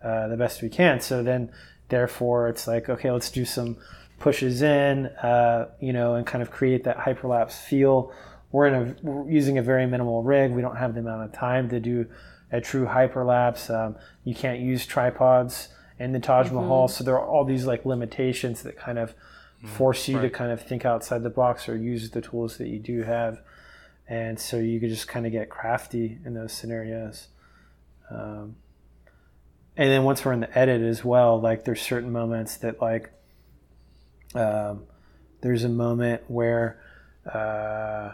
[0.02, 1.00] uh, the best we can.
[1.00, 1.52] So then,
[1.90, 3.76] therefore, it's like, okay, let's do some
[4.18, 8.10] pushes in, uh, you know, and kind of create that hyperlapse feel.
[8.52, 10.52] We're in a we're using a very minimal rig.
[10.52, 12.06] We don't have the amount of time to do
[12.50, 13.70] a true hyperlapse.
[13.70, 15.68] Um, you can't use tripods
[15.98, 19.14] in the Taj Mahal, so there are all these like limitations that kind of
[19.62, 22.78] force you to kind of think outside the box or use the tools that you
[22.78, 23.42] do have.
[24.08, 27.28] And so you could just kind of get crafty in those scenarios.
[28.11, 28.56] Um,
[29.76, 33.12] and then once we're in the edit as well, like there's certain moments that like
[34.34, 34.84] um,
[35.40, 36.80] there's a moment where
[37.32, 38.12] uh,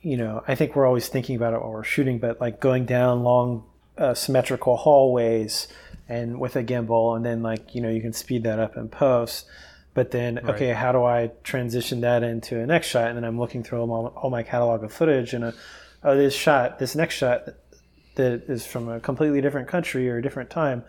[0.00, 2.84] you know I think we're always thinking about it while we're shooting, but like going
[2.84, 3.64] down long
[3.96, 5.68] uh, symmetrical hallways
[6.08, 8.88] and with a gimbal, and then like you know you can speed that up in
[8.88, 9.46] post.
[9.94, 10.54] But then, Right.
[10.54, 13.08] okay, how do I transition that into a next shot?
[13.08, 15.52] And then I'm looking through all my, all my catalog of footage, and uh
[16.04, 17.42] oh, this shot, this next shot
[18.14, 20.84] that is from a completely different country or a different time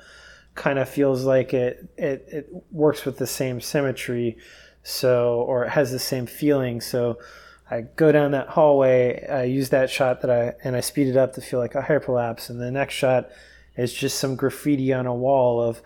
[0.56, 4.38] kind of feels like it, it it works with the same symmetry
[4.84, 7.18] so or it has the same feeling so
[7.72, 11.18] i go down that hallway i use that shot that i and i speed it
[11.18, 13.30] up to feel like a hyperlapse and the next shot
[13.78, 15.82] is just some graffiti on a wall of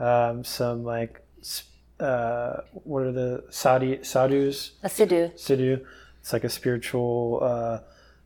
[0.00, 1.62] um, some like s-
[2.00, 5.30] uh, what are the Saudi sadhus A sadhu.
[5.36, 5.84] Sadhu.
[6.20, 7.78] It's like a spiritual uh,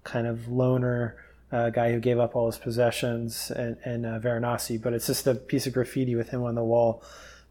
[0.05, 1.17] kind of loner
[1.51, 4.81] uh, guy who gave up all his possessions and, in uh, Varanasi.
[4.81, 7.03] But it's just a piece of graffiti with him on the wall,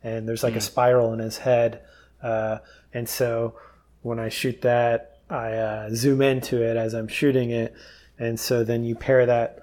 [0.03, 1.82] and there's like a spiral in his head.
[2.22, 2.57] Uh,
[2.93, 3.55] and so
[4.01, 7.74] when I shoot that, I uh, zoom into it as I'm shooting it,
[8.19, 9.59] and so then you pair that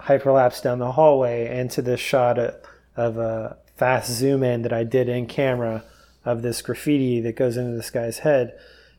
[0.00, 2.54] hyperlapse down the hallway into this shot of,
[2.96, 5.84] of a fast zoom in that I did in camera
[6.24, 8.58] of this graffiti that goes into this guy's head.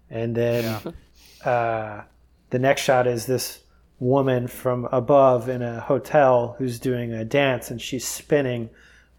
[0.10, 0.96] And then
[1.44, 2.04] uh,
[2.50, 3.60] the next shot is this
[4.00, 8.70] woman from above in a hotel who's doing a dance and she's spinning,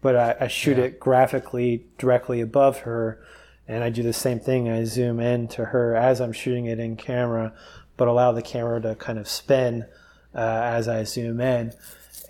[0.01, 3.21] but I, I shoot it graphically directly above her.
[3.67, 4.67] And I do the same thing.
[4.67, 7.53] I zoom in to her as I'm shooting it in camera,
[7.97, 9.85] but allow the camera to kind of spin
[10.33, 11.73] uh, as I zoom in.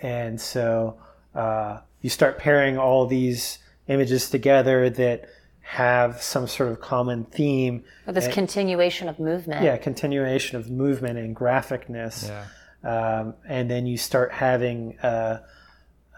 [0.02, 0.98] And so
[1.34, 5.28] uh, you start pairing all these images together that
[5.60, 7.84] have some sort of common theme.
[8.06, 9.62] Or this continuation of movement.
[9.62, 12.28] Yeah, continuation of movement and graphicness.
[12.28, 12.46] Yeah.
[12.82, 15.42] Um, and then you start having uh,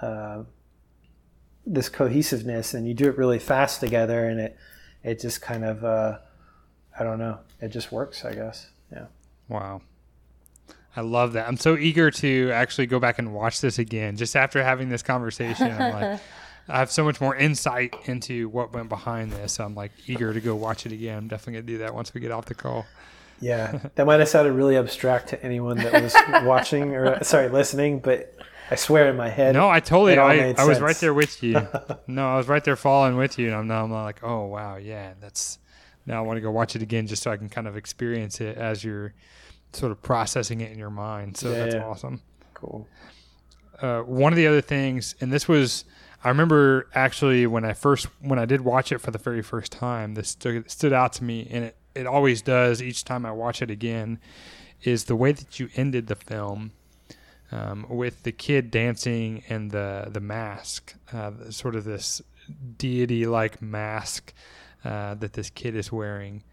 [0.00, 0.44] uh,
[1.66, 4.56] this cohesiveness, and you do it really fast together, and it
[5.02, 6.18] it just kind of uh,
[6.98, 8.70] I don't know, it just works, I guess.
[8.92, 9.06] Yeah.
[9.48, 9.82] Wow.
[10.94, 11.48] I love that.
[11.48, 14.16] I'm so eager to actually go back and watch this again.
[14.16, 16.20] Just after having this conversation, I'm like,
[16.68, 19.58] I have so much more insight into what went behind this.
[19.58, 21.18] I'm like eager to go watch it again.
[21.18, 22.86] I'm definitely gonna do that once we get off the call.
[23.40, 26.14] Yeah, that might have sounded really abstract to anyone that was
[26.46, 28.38] watching or sorry, listening, but
[28.70, 29.54] I swear in my head.
[29.54, 30.12] No, I totally.
[30.12, 30.80] it all I, made I was sense.
[30.80, 31.66] right there with you.
[32.06, 34.76] no, I was right there following with you, and I'm now I'm like, oh wow,
[34.76, 35.58] yeah, that's.
[36.04, 38.40] Now I want to go watch it again just so I can kind of experience
[38.40, 39.14] it as you're
[39.72, 41.36] sort of processing it in your mind.
[41.36, 41.84] So Yeah, that's yeah.
[41.84, 42.20] awesome.
[42.54, 42.86] Cool.
[43.80, 45.84] uh, one of the other things, and this was,
[46.22, 49.72] I remember actually when I first when I did watch it for the very first
[49.72, 53.32] time, this stood, stood out to me, and it it always does each time I
[53.32, 54.18] watch it again,
[54.82, 56.72] is the way that you ended the film.
[57.50, 62.22] Um, with the kid dancing and the the mask, uh, sort of this
[62.78, 64.32] deity like mask
[64.84, 66.44] uh, that this kid is wearing.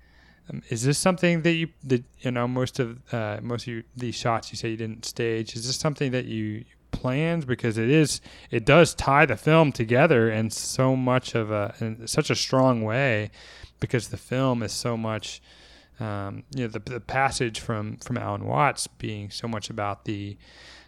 [0.50, 3.84] Um, is this something that you that you know most of uh, most of you,
[3.96, 5.56] these shots you say you didn't stage?
[5.56, 8.20] Is this something that you planned because it is
[8.50, 12.82] it does tie the film together in so much of a in such a strong
[12.82, 13.30] way
[13.80, 15.42] because the film is so much
[16.00, 20.38] um, you know the, the passage from from Alan Watts being so much about the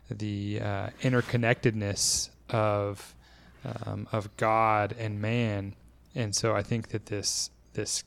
[0.10, 3.16] the uh, interconnectedness of
[3.64, 5.76] um, of God and man,
[6.16, 8.04] and so I think that this this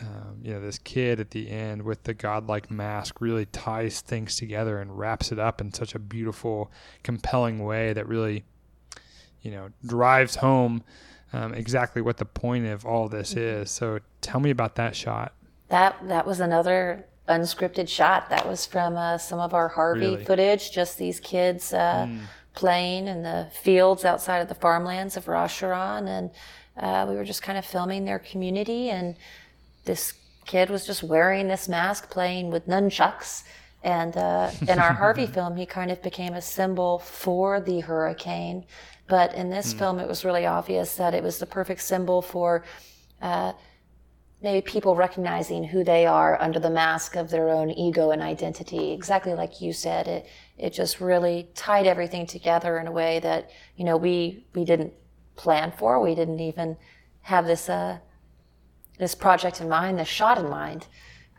[0.00, 4.36] um, you know this kid at the end with the godlike mask really ties things
[4.36, 6.70] together and wraps it up in such a beautiful,
[7.02, 8.44] compelling way that really
[9.42, 10.82] you know drives home
[11.32, 13.62] um, exactly what the point of all this mm-hmm.
[13.62, 13.70] is.
[13.70, 15.32] So tell me about that shot.
[15.68, 18.28] That that was another unscripted shot.
[18.30, 20.24] That was from uh, some of our Harvey really?
[20.24, 20.72] footage.
[20.72, 22.20] Just these kids uh, mm.
[22.54, 26.30] playing in the fields outside of the farmlands of Rosharon, and
[26.76, 28.90] uh, we were just kind of filming their community.
[28.90, 29.16] And
[29.90, 30.14] this
[30.46, 33.42] kid was just wearing this mask, playing with nunchucks.
[33.82, 38.66] And uh, in our Harvey film, he kind of became a symbol for the hurricane.
[39.08, 39.78] But in this mm.
[39.78, 42.64] film, it was really obvious that it was the perfect symbol for
[43.20, 43.52] uh,
[44.40, 48.92] maybe people recognizing who they are under the mask of their own ego and identity.
[48.92, 50.26] Exactly like you said, it
[50.56, 54.92] it just really tied everything together in a way that you know we we didn't
[55.34, 56.00] plan for.
[56.00, 56.76] We didn't even
[57.22, 57.98] have this uh,
[59.00, 60.86] this project in mind, this shot in mind.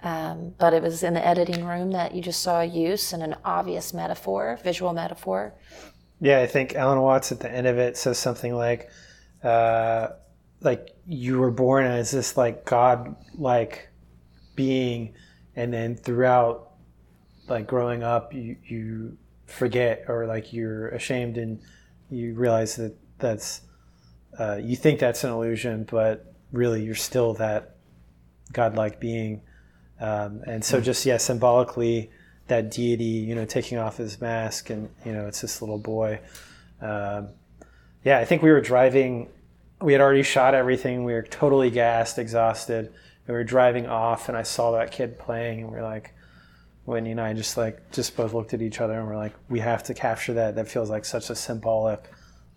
[0.04, 3.36] Um, but it was in the editing room that you just saw use and an
[3.46, 5.54] obvious metaphor, visual metaphor.
[6.20, 8.90] Yeah, I think Alan Watts at the end of it says something like.
[9.44, 10.10] Uh,
[10.62, 13.90] like you were born as this like god like
[14.56, 15.14] being
[15.56, 16.72] and then throughout
[17.48, 21.60] like growing up you you forget or like you're ashamed and
[22.10, 23.62] you realize that that's
[24.40, 27.76] uh, you think that's an illusion but really you're still that
[28.52, 29.42] godlike being
[30.00, 30.84] um, and so hmm.
[30.84, 32.10] just yeah symbolically
[32.48, 36.20] that deity you know taking off his mask and you know it's this little boy
[36.82, 37.30] um,
[38.04, 39.30] yeah i think we were driving
[39.82, 41.04] we had already shot everything.
[41.04, 42.86] We were totally gassed, exhausted.
[42.86, 46.14] and We were driving off, and I saw that kid playing, and we are like,
[46.86, 49.60] Whitney and I just like just both looked at each other, and we're like, we
[49.60, 50.56] have to capture that.
[50.56, 52.10] That feels like such a symbolic,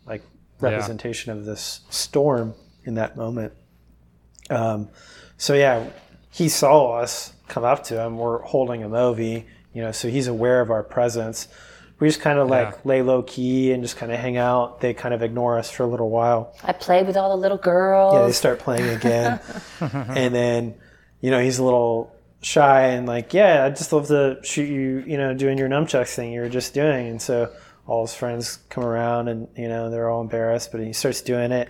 [0.06, 0.22] like
[0.60, 1.40] representation yeah.
[1.40, 3.52] of this storm in that moment.
[4.50, 4.88] Um,
[5.36, 5.88] so yeah,
[6.30, 8.18] he saw us come up to him.
[8.18, 11.48] We're holding a movie, you know, so he's aware of our presence
[12.00, 12.80] we just kind of like yeah.
[12.84, 14.80] lay low key and just kind of hang out.
[14.80, 16.54] They kind of ignore us for a little while.
[16.62, 18.14] I played with all the little girls.
[18.14, 19.40] Yeah, they start playing again.
[19.80, 20.74] and then,
[21.20, 25.04] you know, he's a little shy and like, yeah, I just love to shoot you,
[25.06, 27.08] you know, doing your nunchucks thing you were just doing.
[27.08, 27.50] And so
[27.86, 31.52] all his friends come around and, you know, they're all embarrassed, but he starts doing
[31.52, 31.68] it.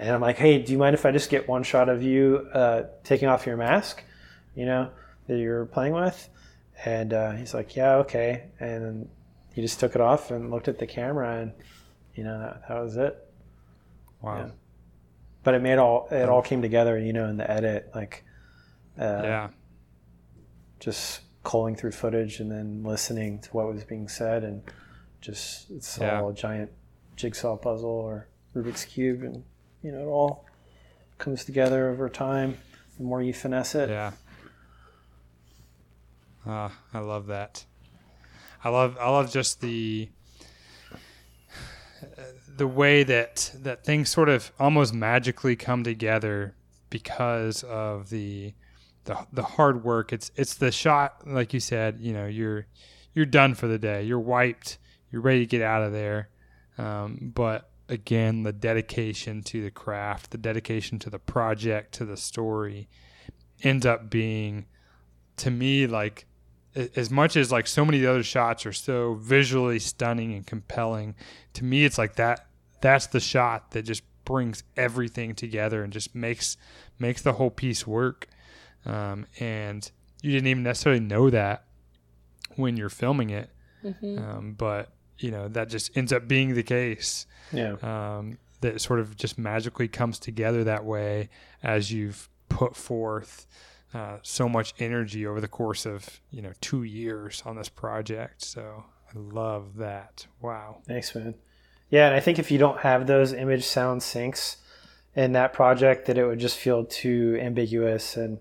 [0.00, 2.48] And I'm like, hey, do you mind if I just get one shot of you
[2.54, 4.02] uh, taking off your mask,
[4.54, 4.90] you know,
[5.26, 6.30] that you're playing with?
[6.86, 8.44] And uh, he's like, yeah, okay.
[8.58, 9.10] And
[9.52, 11.52] he just took it off and looked at the camera, and
[12.14, 13.14] you know that, that was it.
[14.22, 14.36] Wow.
[14.36, 14.50] Yeah.
[15.42, 18.24] But it made all it all came together, you know, in the edit, like
[18.98, 19.48] uh, yeah,
[20.78, 24.62] just calling through footage and then listening to what was being said, and
[25.20, 26.22] just it's yeah.
[26.22, 26.70] all a giant
[27.16, 29.44] jigsaw puzzle or Rubik's cube, and
[29.82, 30.44] you know it all
[31.18, 32.56] comes together over time.
[32.98, 34.12] The more you finesse it, yeah.
[36.46, 37.64] Ah, I love that.
[38.62, 40.08] I love I love just the
[42.56, 46.54] the way that that things sort of almost magically come together
[46.90, 48.52] because of the
[49.04, 50.12] the the hard work.
[50.12, 51.98] It's it's the shot, like you said.
[52.00, 52.66] You know, you're
[53.14, 54.02] you're done for the day.
[54.02, 54.78] You're wiped.
[55.10, 56.28] You're ready to get out of there.
[56.78, 62.16] Um, but again, the dedication to the craft, the dedication to the project, to the
[62.16, 62.88] story,
[63.62, 64.66] ends up being,
[65.36, 66.24] to me, like
[66.74, 70.46] as much as like so many of the other shots are so visually stunning and
[70.46, 71.14] compelling,
[71.52, 72.46] to me it's like that
[72.80, 76.56] that's the shot that just brings everything together and just makes
[76.98, 78.28] makes the whole piece work.
[78.86, 79.90] Um, and
[80.22, 81.64] you didn't even necessarily know that
[82.56, 83.50] when you're filming it,
[83.84, 84.18] mm-hmm.
[84.18, 87.26] um, but you know that just ends up being the case.
[87.52, 87.76] Yeah.
[87.82, 91.30] Um, that sort of just magically comes together that way
[91.62, 93.46] as you've put forth
[93.94, 98.42] uh, so much energy over the course of you know two years on this project.
[98.42, 100.26] So I love that.
[100.40, 100.78] Wow.
[100.86, 101.34] Thanks, man.
[101.90, 104.56] Yeah, and I think if you don't have those image sound syncs
[105.16, 108.38] in that project, that it would just feel too ambiguous and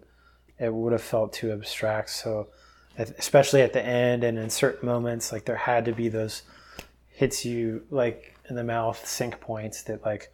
[0.59, 2.11] it would have felt too abstract.
[2.11, 2.49] So,
[2.97, 6.43] especially at the end and in certain moments, like there had to be those
[7.19, 10.31] hits you like in the mouth sync points that like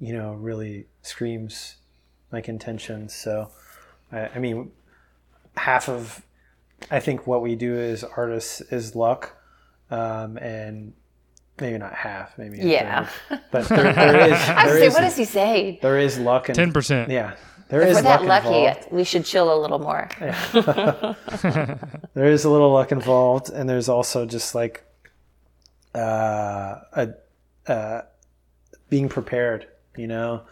[0.00, 1.76] you know really screams
[2.32, 3.08] like intention.
[3.10, 3.50] So
[4.10, 4.70] I, I mean,
[5.56, 6.22] half of
[6.90, 9.36] I think what we do as artists is luck,
[9.90, 10.94] um, and
[11.60, 13.08] maybe not half, maybe Yeah.
[13.28, 13.40] third.
[13.50, 15.78] But there, there is I was there saying, is what does he say?
[15.82, 17.10] there is luck and Ten percent.
[17.10, 17.36] yeah
[17.68, 18.92] there If is we're that luck lucky, involved.
[18.92, 20.08] we should chill a little more.
[22.14, 24.84] There is a little luck involved, and there's also just like
[25.96, 27.14] uh, a
[27.70, 28.02] uh,
[28.88, 29.66] being prepared,
[29.96, 30.42] you know,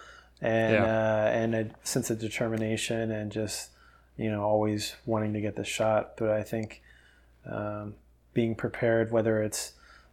[0.41, 0.85] and Yeah.
[0.85, 3.71] uh, and a sense of determination, and just
[4.17, 6.17] you know always wanting to get the shot.
[6.17, 6.83] But I think
[7.47, 7.95] um,
[8.33, 9.73] being prepared, whether it's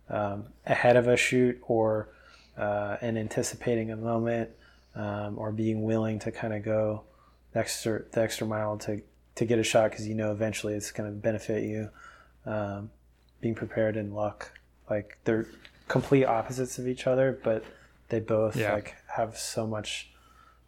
[0.10, 2.10] um, ahead of a shoot or
[2.58, 4.50] uh, and anticipating a moment,
[4.96, 7.04] um, or being willing to kind of go
[7.54, 9.02] the extra the extra mile to
[9.36, 11.90] to get a shot because you know eventually it's going to benefit you.
[12.46, 12.90] Um,
[13.40, 14.52] being prepared and luck,
[14.92, 15.48] like they're
[15.88, 17.64] complete opposites of each other, but
[18.10, 18.74] they both Yeah.
[18.74, 20.12] like have so much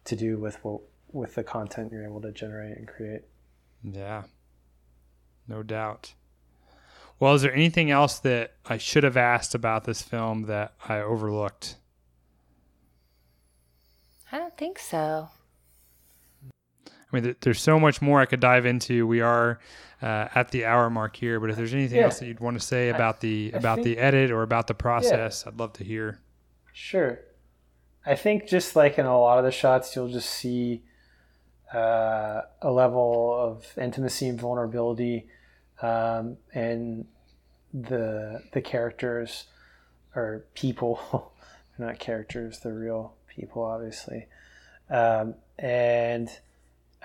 [0.06, 0.80] to do with what
[1.12, 3.22] with the content you're able to generate and create.
[3.84, 4.24] Yeah.
[5.46, 6.14] No doubt.
[7.20, 10.98] Well, is there anything else that I should have asked about this film that I
[11.00, 11.76] overlooked?
[14.32, 15.28] I don't think so.
[16.90, 19.06] I mean, there's so much more I could dive into.
[19.06, 19.60] We are
[20.04, 22.04] uh, at the hour mark here, but if there's anything Yeah.
[22.04, 24.74] else that you'd want to say about the I about the edit or about the
[24.74, 26.18] process, I'd love to hear.
[26.74, 27.20] Sure.
[28.04, 30.82] I think just like in a lot of the shots, you'll just see
[31.72, 35.26] uh, a level of intimacy and vulnerability,
[35.80, 37.06] um, and
[37.72, 39.46] the the characters
[40.14, 41.32] or people,
[41.78, 44.26] they're not characters, they're real people, obviously.
[44.90, 46.28] Um, and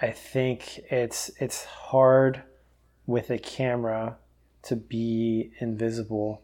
[0.01, 2.43] I think it's it's hard
[3.09, 4.15] with a camera
[4.61, 6.43] to be invisible,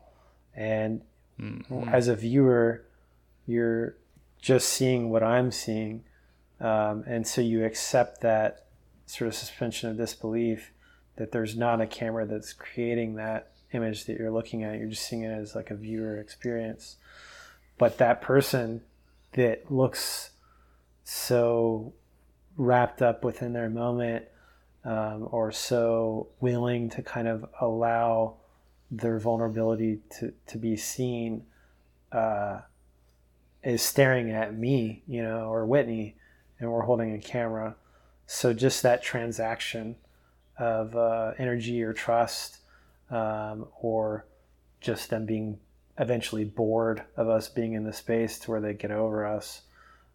[0.55, 1.03] and
[1.39, 1.93] Mhm.
[1.93, 2.83] as a viewer,
[3.45, 3.95] you're
[4.41, 6.03] just seeing what I'm seeing.
[6.59, 8.65] Um, and so you accept that
[9.05, 10.73] sort of suspension of disbelief
[11.17, 14.79] that there's not a camera that's creating that image that you're looking at.
[14.79, 16.97] You're just seeing it as like a viewer experience.
[17.77, 18.81] But that person
[19.33, 20.31] that looks
[21.03, 21.93] so
[22.57, 24.25] wrapped up within their moment
[24.85, 28.35] um, or so willing to kind of allow
[28.91, 31.43] their vulnerability to, to be seen
[32.11, 32.61] uh,
[33.63, 36.15] is staring at me, you know, or Whitney,
[36.59, 37.75] and we're holding a camera.
[38.27, 39.95] So just that transaction
[40.57, 42.59] of uh, energy or trust,
[43.09, 44.25] um, or
[44.81, 45.57] just them being
[45.97, 49.61] eventually bored of us being in the space to where they get over us.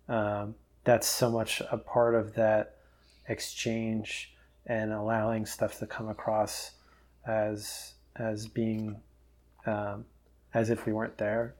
[0.08, 0.54] Um,
[0.84, 2.76] that's so much a part of that
[3.28, 4.34] exchange
[4.70, 6.70] and allowing stuff to come across
[7.26, 8.96] as as being
[9.66, 10.04] um,
[10.54, 11.54] as if we weren't there.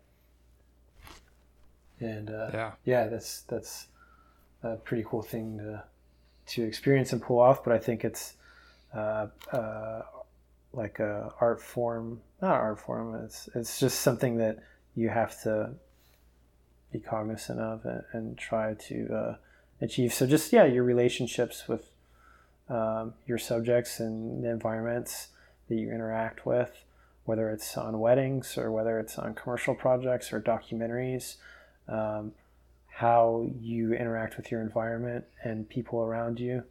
[1.99, 2.73] And uh, Yeah.
[2.85, 3.89] yeah, that's that's
[4.63, 5.83] a pretty cool thing to
[6.55, 7.65] to experience and pull off.
[7.65, 8.35] But I think it's
[8.95, 10.03] uh, uh,
[10.73, 13.17] like a art form, not art form.
[13.25, 14.61] It's it's just something that
[14.95, 15.75] you have to
[16.93, 19.37] be cognizant of and, and try to uh,
[19.81, 20.15] achieve.
[20.15, 21.90] So just yeah, your relationships with
[22.71, 25.29] um, your subjects and the environments
[25.69, 26.85] that you interact with,
[27.25, 31.37] whether it's on weddings or whether it's on commercial projects or documentaries.
[31.89, 32.33] Um,
[32.89, 36.63] how you interact with your environment and people around you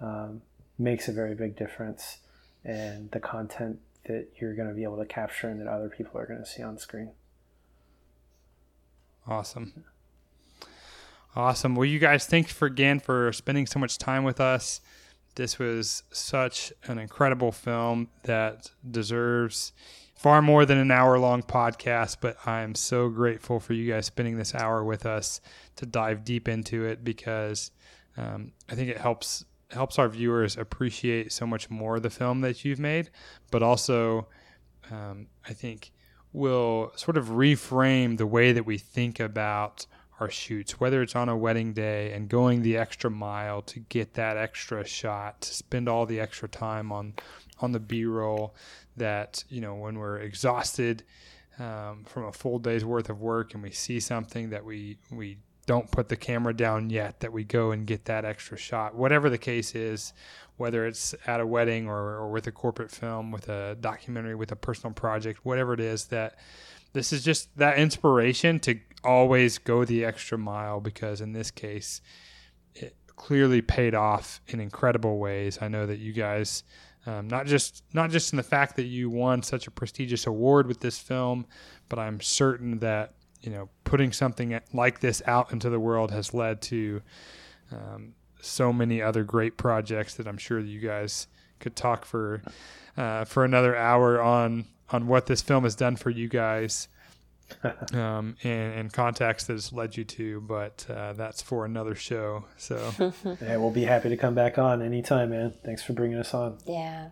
[0.00, 0.40] um,
[0.78, 2.18] makes a very big difference
[2.64, 6.20] in the content that you're going to be able to capture and that other people
[6.20, 7.10] are going to see on screen.
[9.26, 9.84] Awesome.
[11.34, 11.74] Awesome.
[11.74, 14.80] Well, you guys, thanks for again for spending so much time with us.
[15.34, 19.72] This was such an incredible film that deserves
[20.14, 24.36] far more than an hour long podcast, but I'm so grateful for you guys spending
[24.36, 25.40] this hour with us
[25.76, 27.72] to dive deep into it because
[28.16, 32.64] um, I think it helps helps our viewers appreciate so much more the film that
[32.64, 33.10] you've made,
[33.50, 34.28] but also
[34.90, 35.90] um, I think
[36.32, 39.86] will sort of reframe the way that we think about
[40.20, 44.14] our shoots, whether it's on a wedding day and going the extra mile to get
[44.14, 47.14] that extra shot, to spend all the extra time on
[47.60, 48.54] on the B-roll.
[48.96, 51.02] That you know when we're exhausted
[51.58, 55.38] um, from a full day's worth of work and we see something that we we
[55.66, 58.94] don't put the camera down yet, that we go and get that extra shot.
[58.94, 60.12] Whatever the case is,
[60.56, 64.52] whether it's at a wedding or, or with a corporate film, with a documentary, with
[64.52, 66.38] a personal project, whatever it is, that
[66.92, 72.00] this is just that inspiration to always go the extra mile because in this case,
[72.74, 75.58] it clearly paid off in incredible ways.
[75.60, 76.64] I know that you guys.
[77.06, 80.66] Um, not just not just in the fact that you won such a prestigious award
[80.66, 81.44] with this film,
[81.90, 86.32] but I'm certain that you know putting something like this out into the world has
[86.32, 87.02] led to
[87.70, 91.26] um, so many other great projects that I'm sure you guys
[91.60, 92.42] could talk for
[92.96, 96.88] uh, for another hour on on what this film has done for you guys
[97.92, 102.44] um, and, and context that has led you to, but uh, that's for another show.
[102.56, 102.92] So,
[103.24, 105.54] yeah, we'll be happy to come back on anytime, man.
[105.64, 106.58] Thanks for bringing us on.
[106.66, 107.10] Yeah.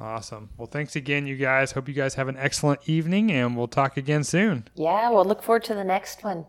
[0.00, 0.50] Awesome.
[0.56, 1.72] Well, thanks again, you guys.
[1.72, 4.68] Hope you guys have an excellent evening, and we'll talk again soon.
[4.74, 6.46] Yeah, we'll look forward to the next one.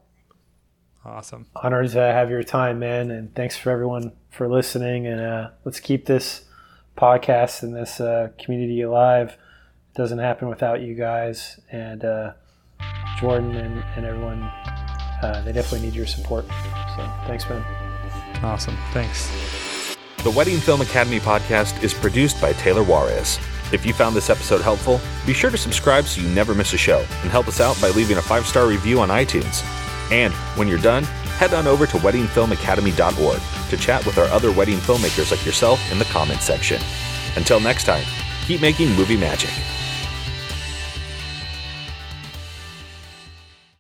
[1.04, 1.48] Awesome.
[1.56, 5.08] Honored to have your time, man, and thanks for everyone for listening.
[5.08, 6.46] And uh, let's keep this
[6.96, 9.30] podcast and this uh, community alive.
[9.30, 12.34] It doesn't happen without you guys, and uh,
[13.20, 14.44] Jordan and, and everyone.
[15.22, 16.46] Uh, they definitely need your support.
[16.96, 17.64] So thanks, man.
[18.44, 18.78] Awesome.
[18.94, 19.30] Thanks.
[20.24, 23.40] The Wedding Film Academy podcast is produced by Taylor Juarez.
[23.72, 26.78] If you found this episode helpful, be sure to subscribe so you never miss a
[26.78, 29.64] show and help us out by leaving a five star review on iTunes.
[30.12, 31.04] And when you're done,
[31.38, 36.00] head on over to weddingfilmacademy.org to chat with our other wedding filmmakers like yourself in
[36.00, 36.82] the comments section.
[37.36, 38.06] Until next time,
[38.46, 39.52] keep making movie magic.